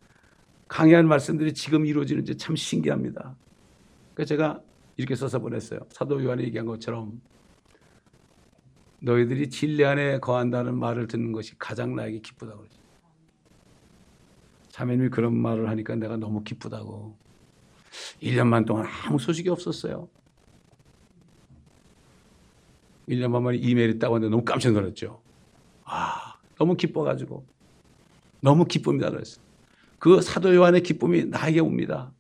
강의한 0.69 1.05
말씀들이 1.05 1.53
지금 1.53 1.86
이루어지는지 1.86 2.38
참 2.38 2.55
신기합니다. 2.55 3.36
그래서 4.13 4.30
제가 4.30 4.61
이렇게 4.95 5.13
써서 5.15 5.39
보냈어요. 5.39 5.82
사도 5.89 6.24
요한이 6.24 6.43
얘기한 6.43 6.65
것처럼 6.65 7.22
너희들이 9.01 9.49
진리 9.49 9.84
안에 9.84 10.19
거한다는 10.19 10.78
말을 10.78 11.07
듣는 11.07 11.34
것이 11.34 11.57
가장 11.59 11.95
나에게 11.97 12.19
기쁘다고 12.19 12.59
그러죠. 12.59 12.80
자매님이 14.69 15.09
그런 15.09 15.36
말을 15.36 15.67
하니까 15.67 15.95
내가 15.95 16.15
너무 16.15 16.41
기쁘다고. 16.41 17.17
1년만 18.22 18.65
동안 18.65 18.86
아무 19.05 19.19
소식이 19.19 19.49
없었어요. 19.49 20.07
1년만 23.09 23.41
만에 23.41 23.57
이메일이 23.57 23.99
딱 23.99 24.09
왔는데 24.13 24.32
너무 24.32 24.45
깜짝 24.45 24.72
놀랐죠. 24.72 25.22
아, 25.84 26.36
너무 26.57 26.78
기뻐가지고. 26.78 27.51
너무 28.42 28.66
기쁩니다. 28.66 29.10
그 30.00 30.22
사도 30.22 30.54
요한의 30.54 30.84
기쁨이 30.84 31.26
나에게 31.26 31.60
옵니다. 31.60 32.12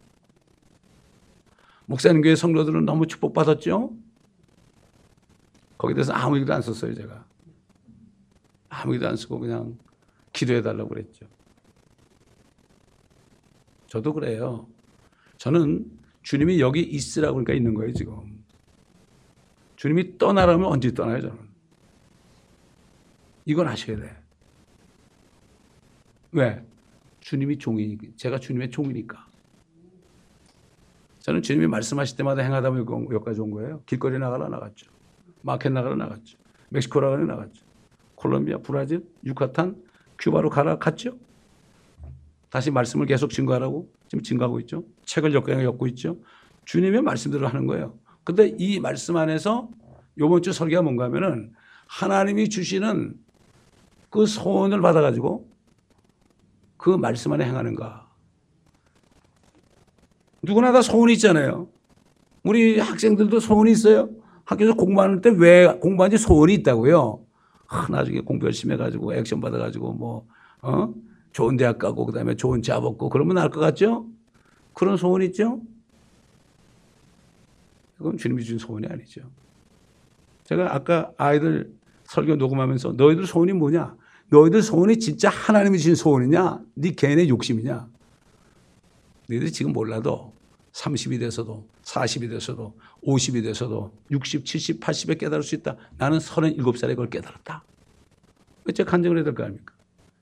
목사님 1.87 2.21
교회 2.21 2.35
성도들은 2.35 2.85
너무 2.85 3.07
축복받았죠? 3.07 3.93
거기에 5.77 5.95
대해서 5.95 6.13
아무 6.13 6.37
얘기도 6.37 6.53
안 6.53 6.61
썼어요, 6.61 6.93
제가. 6.93 7.25
아무 8.69 8.93
얘기도 8.93 9.09
안 9.09 9.15
쓰고 9.17 9.39
그냥 9.39 9.77
기도해 10.31 10.61
달라고 10.61 10.89
그랬죠. 10.89 11.25
저도 13.87 14.13
그래요. 14.13 14.67
저는 15.37 15.85
주님이 16.21 16.61
여기 16.61 16.81
있으라고 16.81 17.33
그러니까 17.33 17.53
있는 17.53 17.73
거예요, 17.73 17.93
지금. 17.93 18.41
주님이 19.75 20.19
떠나라면 20.19 20.67
언제 20.67 20.93
떠나요, 20.93 21.19
저는. 21.19 21.37
이건 23.45 23.67
아셔야 23.67 23.97
돼. 23.97 24.20
왜? 26.31 26.63
주님이 27.19 27.57
종이니까. 27.57 28.07
제가 28.15 28.39
주님의 28.39 28.71
종이니까. 28.71 29.27
저는 31.19 31.41
주님이 31.41 31.67
말씀하실 31.67 32.17
때마다 32.17 32.41
행하다 32.41 32.71
보면 32.71 33.11
여기까지 33.11 33.41
온 33.41 33.51
거예요. 33.51 33.81
길거리 33.85 34.17
나가라 34.17 34.49
나갔죠. 34.49 34.89
마켓 35.41 35.69
나가라 35.69 35.95
나갔죠. 35.95 36.37
멕시코 36.69 36.99
나가라 36.99 37.25
나갔죠. 37.25 37.63
콜롬비아, 38.15 38.57
브라질, 38.57 39.05
유카탄, 39.23 39.75
큐바로 40.17 40.49
가라 40.49 40.77
갔죠. 40.77 41.17
다시 42.49 42.71
말씀을 42.71 43.05
계속 43.05 43.29
증거하라고 43.29 43.91
지금 44.07 44.23
증거하고 44.23 44.59
있죠. 44.61 44.83
책을 45.05 45.33
역경에 45.33 45.63
엮고 45.63 45.87
있죠. 45.87 46.17
주님의 46.65 47.01
말씀대로 47.01 47.47
하는 47.47 47.65
거예요. 47.65 47.97
근데 48.23 48.55
이 48.57 48.79
말씀 48.79 49.17
안에서 49.17 49.69
요번 50.17 50.41
주 50.41 50.51
설계가 50.51 50.81
뭔가 50.81 51.05
하면은 51.05 51.53
하나님이 51.87 52.49
주시는 52.49 53.15
그 54.09 54.25
소원을 54.25 54.81
받아가지고 54.81 55.49
그 56.81 56.89
말씀 56.89 57.31
안에 57.31 57.45
행하는가. 57.45 58.09
누구나 60.41 60.71
다 60.71 60.81
소원이 60.81 61.13
있잖아요. 61.13 61.67
우리 62.43 62.79
학생들도 62.79 63.39
소원이 63.39 63.71
있어요. 63.71 64.09
학교에서 64.45 64.73
공부하는 64.73 65.21
때 65.21 65.29
왜 65.29 65.67
공부하는지 65.79 66.21
소원이 66.23 66.55
있다고요. 66.55 67.23
아, 67.67 67.87
나중에 67.91 68.21
공부 68.21 68.47
열심히 68.47 68.73
해가지고 68.73 69.13
액션 69.13 69.39
받아가지고 69.39 69.93
뭐, 69.93 70.25
어? 70.63 70.91
좋은 71.33 71.55
대학 71.55 71.77
가고 71.77 72.03
그 72.07 72.13
다음에 72.13 72.35
좋은 72.35 72.63
잡 72.63 72.83
얻고 72.83 73.09
그러면 73.09 73.35
나을 73.35 73.51
것 73.51 73.59
같죠? 73.59 74.07
그런 74.73 74.97
소원 74.97 75.21
있죠? 75.21 75.61
그건 77.99 78.17
주님이 78.17 78.43
준 78.43 78.57
소원이 78.57 78.87
아니죠. 78.87 79.21
제가 80.45 80.73
아까 80.73 81.11
아이들 81.17 81.71
설교 82.05 82.37
녹음하면서 82.37 82.93
너희들 82.93 83.27
소원이 83.27 83.53
뭐냐? 83.53 83.95
너희들 84.31 84.61
소원이 84.61 84.97
진짜 84.99 85.29
하나님이 85.29 85.77
주신 85.77 85.95
소원이냐? 85.95 86.61
네 86.75 86.91
개인의 86.91 87.27
욕심이냐? 87.29 87.87
너희들이 89.27 89.51
지금 89.51 89.73
몰라도 89.73 90.33
30이 90.71 91.19
돼서도 91.19 91.67
40이 91.83 92.29
돼서도 92.29 92.73
50이 93.05 93.43
돼서도 93.43 93.93
60, 94.09 94.45
70, 94.45 94.79
80에 94.79 95.19
깨달을 95.19 95.43
수 95.43 95.55
있다. 95.55 95.75
나는 95.97 96.17
37살에 96.19 96.89
그걸 96.89 97.09
깨달았다. 97.09 97.63
왜 98.63 98.73
제가 98.73 98.89
간증을 98.89 99.17
해야 99.17 99.23
될 99.25 99.33
거 99.35 99.43
아닙니까? 99.43 99.73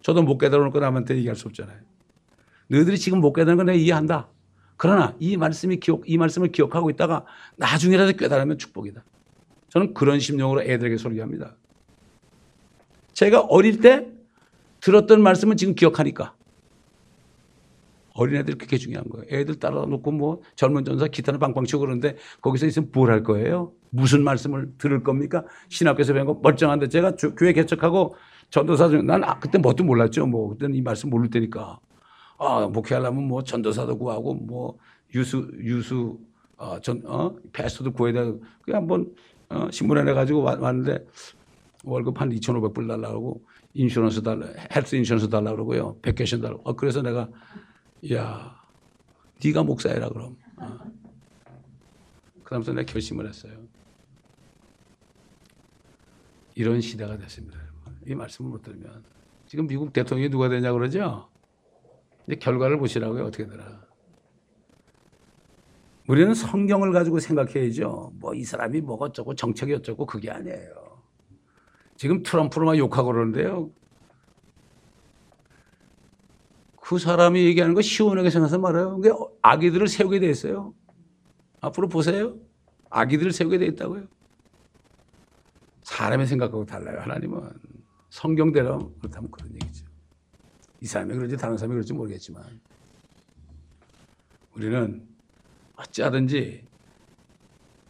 저도 0.02 0.24
못 0.24 0.38
깨달은 0.40 0.72
거 0.72 0.80
남한테 0.80 1.16
얘기할 1.18 1.36
수 1.36 1.48
없잖아요. 1.48 1.78
너희들이 2.68 2.98
지금 2.98 3.20
못 3.22 3.34
깨달은 3.34 3.58
건 3.58 3.68
내가 3.68 3.78
이해한다. 3.78 4.30
그러나 4.78 5.16
이 5.20 5.38
말씀이 5.38 5.80
기억, 5.80 6.10
이 6.10 6.18
말씀을 6.18 6.52
기억하고 6.52 6.90
있다가 6.90 7.26
나중에라도 7.58 8.14
깨달으면 8.14 8.58
축복이다. 8.58 9.04
저는 9.70 9.94
그런 9.94 10.20
심령으로 10.20 10.64
애들에게 10.64 10.98
설교합니다. 10.98 11.56
제가 13.20 13.42
어릴 13.42 13.82
때 13.82 14.08
들었던 14.80 15.22
말씀은 15.22 15.58
지금 15.58 15.76
기억하니까. 15.76 16.36
어린애들 18.14 18.58
그게 18.58 18.78
중요한 18.78 19.10
거예요. 19.10 19.26
애들 19.30 19.56
따라 19.56 19.86
놓고 19.86 20.12
뭐 20.14 20.42
젊은 20.56 20.86
전사 20.86 21.06
기타는 21.08 21.38
빵빵 21.38 21.66
치고 21.66 21.82
그러는데 21.82 22.16
거기서 22.40 22.66
있으면 22.68 22.90
뭘 22.94 23.12
할 23.12 23.24
거예요? 23.24 23.74
무슨 23.90 24.24
말씀을 24.24 24.72
들을 24.78 25.04
겁니까? 25.04 25.44
신학교에서 25.68 26.14
배운 26.14 26.28
거 26.28 26.40
멀쩡한데 26.42 26.88
제가 26.88 27.18
교회 27.38 27.52
개척하고 27.52 28.16
전도사 28.52 28.88
중, 28.88 29.06
난 29.06 29.22
아, 29.26 29.38
그때 29.38 29.58
뭣도 29.58 29.84
몰랐죠. 29.84 30.26
뭐, 30.26 30.48
그때는 30.52 30.76
이 30.76 30.82
말씀 30.82 31.10
모를 31.10 31.30
때니까. 31.30 31.78
아, 32.38 32.70
목회하려면 32.72 33.28
뭐 33.28 33.44
전도사도 33.44 33.98
구하고 33.98 34.34
뭐 34.34 34.78
유수, 35.14 35.46
유수, 35.60 36.18
어, 36.56 36.80
전, 36.80 37.02
어, 37.06 37.36
패스도 37.52 37.92
구해야 37.92 38.14
돼. 38.24 38.34
그 38.62 38.72
한번, 38.72 39.14
어, 39.50 39.68
신문에 39.72 40.04
내가지고 40.04 40.42
왔는데 40.42 41.06
월급 41.84 42.20
한 42.20 42.30
2,500불 42.30 42.88
달라고 42.88 43.44
insurance 43.74 44.22
달라, 44.24 44.48
health 44.76 44.96
insurance 44.96 45.30
달라고 45.30 45.56
그러고요. 45.66 45.98
vacation 46.02 46.42
달라고. 46.42 46.62
어, 46.66 46.76
그래서 46.76 47.02
내가, 47.02 47.30
야 48.14 48.62
네가 49.44 49.64
목사해라 49.64 50.10
그럼. 50.10 50.36
어. 50.58 50.78
그 52.44 52.50
다음부터 52.50 52.74
내가 52.74 52.92
결심을 52.92 53.28
했어요. 53.28 53.54
이런 56.56 56.82
시대가 56.82 57.18
됐습니다. 57.18 57.58
이 58.08 58.16
말씀을 58.16 58.52
못 58.52 58.62
들으면. 58.62 59.04
지금 59.46 59.68
미국 59.68 59.94
대통령이 59.94 60.30
누가 60.30 60.50
되냐 60.50 60.74
그러죠? 60.74 61.30
이제 62.28 62.36
결과를 62.36 62.78
보시라고요. 62.78 63.26
어떻게 63.26 63.48
되나. 63.48 63.88
우리는 66.08 66.34
성경을 66.34 66.92
가지고 66.92 67.20
생각해야죠. 67.20 68.14
뭐 68.20 68.34
이 68.34 68.44
사람이 68.44 68.82
뭐가 68.82 69.06
어쩌고 69.06 69.36
정책이 69.36 69.76
어쩌고 69.76 70.06
그게 70.06 70.30
아니에요. 70.32 70.89
지금 72.00 72.24
트럼프를 72.24 72.66
막 72.66 72.78
욕하고 72.78 73.12
그러는데요. 73.12 73.70
그 76.82 76.98
사람이 76.98 77.44
얘기하는 77.44 77.76
거 77.76 77.82
시원하게 77.82 78.30
생각해서 78.30 78.58
말해요. 78.58 78.96
그게 78.96 79.12
아기들을 79.42 79.90
세우게 79.90 80.22
돼 80.22 80.30
있어요. 80.30 80.74
앞으로 81.60 81.90
보세요. 81.90 82.38
아기들을 82.90 83.34
세우게 83.34 83.58
돼 83.58 83.66
있다고요. 83.66 84.08
사람의 85.82 86.26
생각하고 86.28 86.66
달라요. 86.66 87.02
하나님은. 87.02 87.42
성경대로 88.12 88.94
그렇다면 89.00 89.30
그런 89.30 89.54
얘기죠. 89.56 89.86
이 90.80 90.86
사람이 90.86 91.14
그런지 91.14 91.36
다른 91.36 91.58
사람이 91.58 91.74
그럴지 91.74 91.92
모르겠지만 91.92 92.62
우리는 94.56 95.06
어찌하든지 95.76 96.66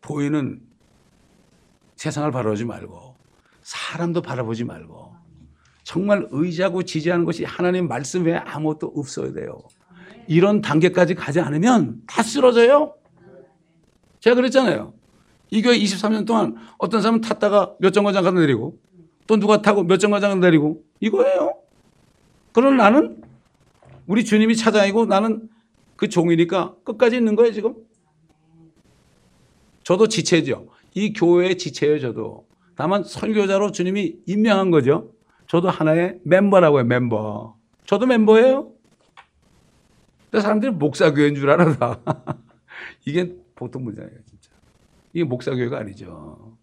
보이는 0.01 0.67
세상을 1.95 2.31
바라보지 2.31 2.65
말고 2.65 3.08
사람도 3.69 4.23
바라보지 4.23 4.63
말고 4.63 5.13
정말 5.83 6.27
의지하고 6.31 6.81
지지하는 6.81 7.23
것이 7.23 7.43
하나님 7.43 7.87
말씀 7.87 8.25
외에 8.25 8.35
아무것도 8.37 8.93
없어야 8.95 9.31
돼요. 9.31 9.61
이런 10.27 10.61
단계까지 10.61 11.13
가지 11.13 11.39
않으면 11.39 12.01
다 12.07 12.23
쓰러져요. 12.23 12.95
제가 14.21 14.35
그랬잖아요. 14.35 14.93
이 15.51 15.61
교회 15.61 15.77
23년 15.77 16.25
동안 16.25 16.55
어떤 16.79 17.03
사람은 17.03 17.21
탔다가 17.21 17.75
몇 17.79 17.91
정거장 17.91 18.23
가다 18.23 18.39
내리고 18.39 18.79
또 19.27 19.37
누가 19.37 19.61
타고 19.61 19.83
몇 19.83 19.97
정거장 19.97 20.39
내리고 20.39 20.83
이거예요. 20.99 21.53
그럼 22.51 22.75
나는 22.75 23.21
우리 24.07 24.25
주님이 24.25 24.55
찾아이고 24.55 25.05
나는 25.05 25.47
그 25.95 26.09
종이니까 26.09 26.73
끝까지 26.83 27.17
있는 27.17 27.35
거예요 27.35 27.53
지금. 27.53 27.75
저도 29.83 30.07
지체죠. 30.07 30.69
이 30.95 31.13
교회의 31.13 31.59
지체예요 31.59 31.99
저도. 31.99 32.48
다만 32.79 33.03
설교자로 33.03 33.73
주님이 33.73 34.19
임명한 34.25 34.71
거죠. 34.71 35.11
저도 35.47 35.69
하나의 35.69 36.17
멤버라고요 36.23 36.85
멤버. 36.85 37.57
저도 37.85 38.05
멤버예요. 38.05 38.71
근데 40.31 40.41
사람들이 40.41 40.71
목사교회인 40.71 41.35
줄 41.35 41.49
알아. 41.49 41.75
다. 41.75 41.99
이게 43.05 43.35
보통 43.53 43.83
문제예요, 43.83 44.09
진짜. 44.25 44.51
이게 45.11 45.25
목사교회가 45.25 45.77
아니죠. 45.77 46.55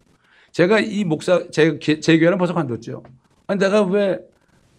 제가 0.53 0.79
이 0.79 1.03
목사, 1.03 1.51
제, 1.51 1.77
제 1.77 2.17
교회는 2.17 2.39
벌써 2.39 2.55
관뒀죠. 2.55 3.03
아니, 3.45 3.59
내가 3.59 3.83
왜 3.83 4.17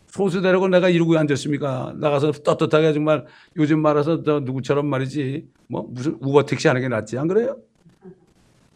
소수 0.08 0.42
데리고 0.42 0.66
내가 0.66 0.88
이러고 0.88 1.16
앉았습니까? 1.16 1.94
나가서 1.98 2.32
떳떳하게 2.32 2.94
정말 2.94 3.26
요즘 3.56 3.80
말해서 3.80 4.24
저 4.24 4.40
누구처럼 4.40 4.86
말이지 4.86 5.46
뭐 5.68 5.86
무슨 5.88 6.18
우버 6.20 6.46
택시 6.46 6.66
하는 6.66 6.80
게 6.80 6.88
낫지 6.88 7.16
안 7.16 7.28
그래요? 7.28 7.58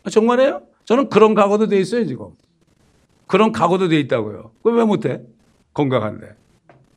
아, 0.04 0.10
정말이에요? 0.10 0.62
저는 0.84 1.08
그런 1.08 1.34
각오도 1.34 1.66
돼 1.66 1.80
있어요 1.80 2.06
지금. 2.06 2.36
그런 3.26 3.52
각오도 3.52 3.88
돼 3.88 3.98
있다고요. 4.00 4.52
그걸 4.58 4.76
왜 4.76 4.84
못해? 4.84 5.22
건강한데 5.74 6.36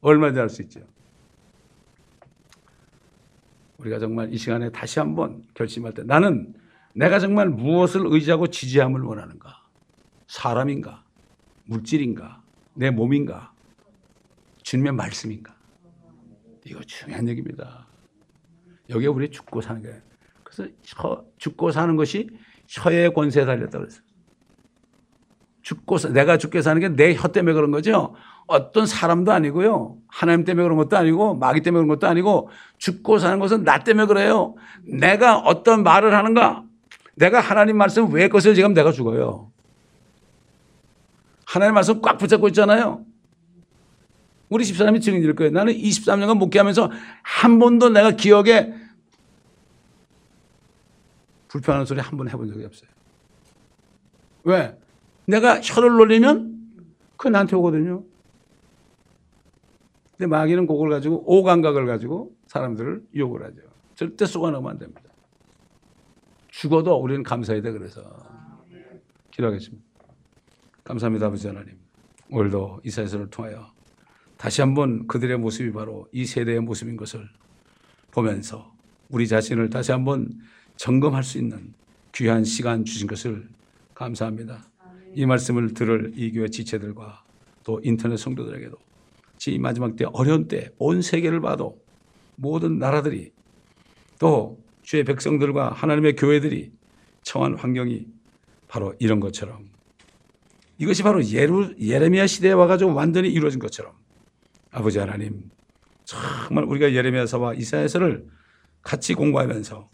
얼마든지 0.01 0.39
할 0.39 0.49
수 0.49 0.61
있죠. 0.63 0.81
우리가 3.77 3.99
정말 3.99 4.33
이 4.33 4.37
시간에 4.37 4.71
다시 4.71 4.99
한번 4.99 5.43
결심할 5.53 5.93
때 5.93 6.03
나는 6.03 6.53
내가 6.93 7.19
정말 7.19 7.49
무엇을 7.49 8.03
의지하고 8.05 8.47
지지함을 8.47 9.01
원하는가? 9.01 9.63
사람인가? 10.27 11.03
물질인가? 11.65 12.41
내 12.73 12.89
몸인가? 12.89 13.53
주님의 14.63 14.93
말씀인가? 14.93 15.53
이거 16.65 16.81
중요한 16.81 17.27
얘기입니다. 17.27 17.85
여기에 18.89 19.07
우리 19.07 19.29
죽고 19.29 19.61
사는 19.61 19.81
거예요. 19.81 20.01
그래서 20.43 20.71
혀, 20.83 21.23
죽고 21.37 21.71
사는 21.71 21.95
것이 21.95 22.29
혀의 22.67 23.13
권세에 23.13 23.45
달렸다고 23.45 23.83
그랬어요. 23.83 24.04
죽고 25.65 25.97
사- 25.97 26.09
내가 26.09 26.37
죽게 26.37 26.61
사는 26.61 26.79
게 26.79 26.89
내 26.89 27.15
혀 27.15 27.27
때문에 27.29 27.53
그런 27.55 27.71
거죠. 27.71 28.13
어떤 28.45 28.85
사람도 28.85 29.31
아니고요. 29.31 29.97
하나님 30.07 30.45
때문에 30.45 30.63
그런 30.63 30.77
것도 30.77 30.95
아니고 30.95 31.33
마귀 31.35 31.61
때문에 31.61 31.83
그런 31.83 31.87
것도 31.87 32.07
아니고 32.07 32.49
죽고 32.77 33.17
사는 33.17 33.39
것은 33.39 33.63
나 33.63 33.83
때문에 33.83 34.05
그래요. 34.05 34.53
내가 34.83 35.39
어떤 35.39 35.81
말을 35.81 36.13
하는가? 36.13 36.63
내가 37.15 37.39
하나님 37.39 37.77
말씀 37.77 38.11
왜 38.13 38.27
것을 38.27 38.53
지금 38.53 38.73
내가 38.75 38.91
죽어요. 38.91 39.51
하나님 41.47 41.73
말씀 41.73 41.99
꽉 42.01 42.19
붙잡고 42.19 42.47
있잖아요. 42.49 43.03
우리 44.49 44.65
집사람이 44.65 44.99
증인일 45.01 45.33
거예요. 45.35 45.51
나는 45.51 45.73
23년간 45.73 46.37
목회하면서 46.37 46.91
한 47.23 47.57
번도 47.57 47.89
내가 47.89 48.11
기억에 48.11 48.71
불편한 51.47 51.85
소리 51.85 51.99
한 52.01 52.17
번 52.17 52.29
해본 52.29 52.47
적이 52.49 52.65
없어요. 52.65 52.89
왜? 54.43 54.77
내가 55.27 55.59
혀를 55.61 55.91
놀리면 55.91 56.55
그게 57.17 57.29
나한테 57.29 57.55
오거든요. 57.55 58.03
근데 60.11 60.27
마귀는 60.27 60.67
그걸 60.67 60.89
가지고 60.89 61.23
오감각을 61.25 61.85
가지고 61.85 62.35
사람들을 62.47 63.07
유혹을 63.13 63.43
하죠. 63.45 63.61
절대 63.95 64.25
속아넣으면 64.25 64.71
안 64.71 64.79
됩니다. 64.79 65.01
죽어도 66.49 66.95
우리는 66.95 67.21
감사해야 67.23 67.61
돼 67.61 67.71
그래서 67.71 68.01
기도하겠습니다. 69.31 69.83
감사합니다 70.83 71.25
아버지 71.25 71.47
하나님. 71.47 71.77
오늘도 72.31 72.81
이사야서를 72.85 73.29
통하여 73.29 73.71
다시 74.37 74.61
한번 74.61 75.07
그들의 75.07 75.37
모습이 75.37 75.71
바로 75.73 76.07
이 76.11 76.25
세대의 76.25 76.61
모습인 76.61 76.95
것을 76.95 77.27
보면서 78.11 78.73
우리 79.09 79.27
자신을 79.27 79.69
다시 79.69 79.91
한번 79.91 80.29
점검할 80.77 81.23
수 81.23 81.37
있는 81.37 81.73
귀한 82.13 82.43
시간 82.43 82.85
주신 82.85 83.07
것을 83.07 83.47
감사합니다. 83.93 84.63
이 85.15 85.25
말씀을 85.25 85.73
들을 85.73 86.11
이 86.15 86.31
교회 86.31 86.47
지체들과 86.47 87.23
또 87.63 87.79
인터넷 87.83 88.17
성도들에게도 88.17 88.77
이 89.47 89.59
마지막 89.59 89.95
때 89.95 90.05
어려운 90.13 90.47
때 90.47 90.69
온 90.77 91.01
세계를 91.01 91.39
봐도 91.39 91.79
모든 92.35 92.79
나라들이 92.79 93.31
또 94.19 94.59
주의 94.81 95.03
백성들과 95.03 95.71
하나님의 95.71 96.15
교회들이 96.15 96.71
처한 97.23 97.55
환경이 97.55 98.07
바로 98.67 98.93
이런 98.99 99.19
것처럼 99.19 99.69
이것이 100.77 101.03
바로 101.03 101.23
예루, 101.25 101.73
예레미야 101.79 102.27
시대에 102.27 102.51
와가지고 102.51 102.93
완전히 102.93 103.29
이루어진 103.29 103.59
것처럼 103.59 103.93
아버지 104.71 104.99
하나님 104.99 105.49
정말 106.03 106.65
우리가 106.65 106.93
예레미야서와 106.93 107.53
이사야서를 107.55 108.27
같이 108.81 109.13
공부하면서 109.13 109.89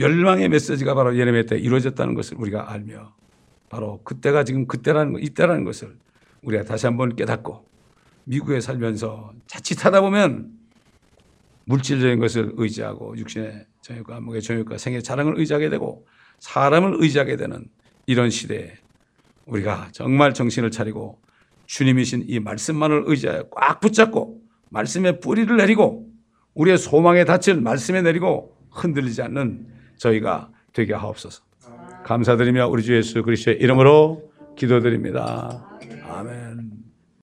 멸망의 0.00 0.48
메시지가 0.48 0.94
바로 0.94 1.14
예레미야 1.14 1.42
때 1.42 1.58
이루어졌다는 1.58 2.14
것을 2.14 2.38
우리가 2.38 2.72
알며 2.72 3.14
바로 3.68 4.00
그때가 4.02 4.44
지금 4.44 4.66
그때라는 4.66 5.12
것, 5.12 5.18
이때라는 5.20 5.64
것을 5.64 5.94
우리가 6.42 6.64
다시 6.64 6.86
한번 6.86 7.14
깨닫고 7.14 7.66
미국에 8.24 8.60
살면서 8.60 9.32
자칫하다 9.46 10.00
보면 10.00 10.52
물질적인 11.66 12.18
것을 12.18 12.52
의지하고 12.56 13.16
육신의 13.18 13.66
정욕과 13.82 14.20
목의 14.20 14.40
정욕과 14.40 14.78
생의 14.78 15.02
자랑을 15.02 15.38
의지하게 15.38 15.68
되고 15.68 16.06
사람을 16.38 16.96
의지하게 16.98 17.36
되는 17.36 17.68
이런 18.06 18.30
시대에 18.30 18.72
우리가 19.44 19.90
정말 19.92 20.32
정신을 20.32 20.70
차리고 20.70 21.20
주님이신 21.66 22.24
이 22.26 22.40
말씀만을 22.40 23.04
의지하여 23.06 23.50
꽉 23.50 23.80
붙잡고 23.80 24.40
말씀의 24.70 25.20
뿌리를 25.20 25.54
내리고 25.58 26.08
우리의 26.54 26.78
소망의 26.78 27.26
닻을 27.26 27.60
말씀에 27.60 28.00
내리고 28.00 28.56
흔들리지 28.70 29.20
않는 29.22 29.79
저희가 30.00 30.48
되게 30.72 30.94
하옵소서. 30.94 31.42
감사드리며 32.04 32.68
우리 32.68 32.82
주 32.82 32.96
예수 32.96 33.22
그리스도의 33.22 33.58
이름으로 33.58 34.22
기도드립니다. 34.56 35.68
아멘. 36.08 36.59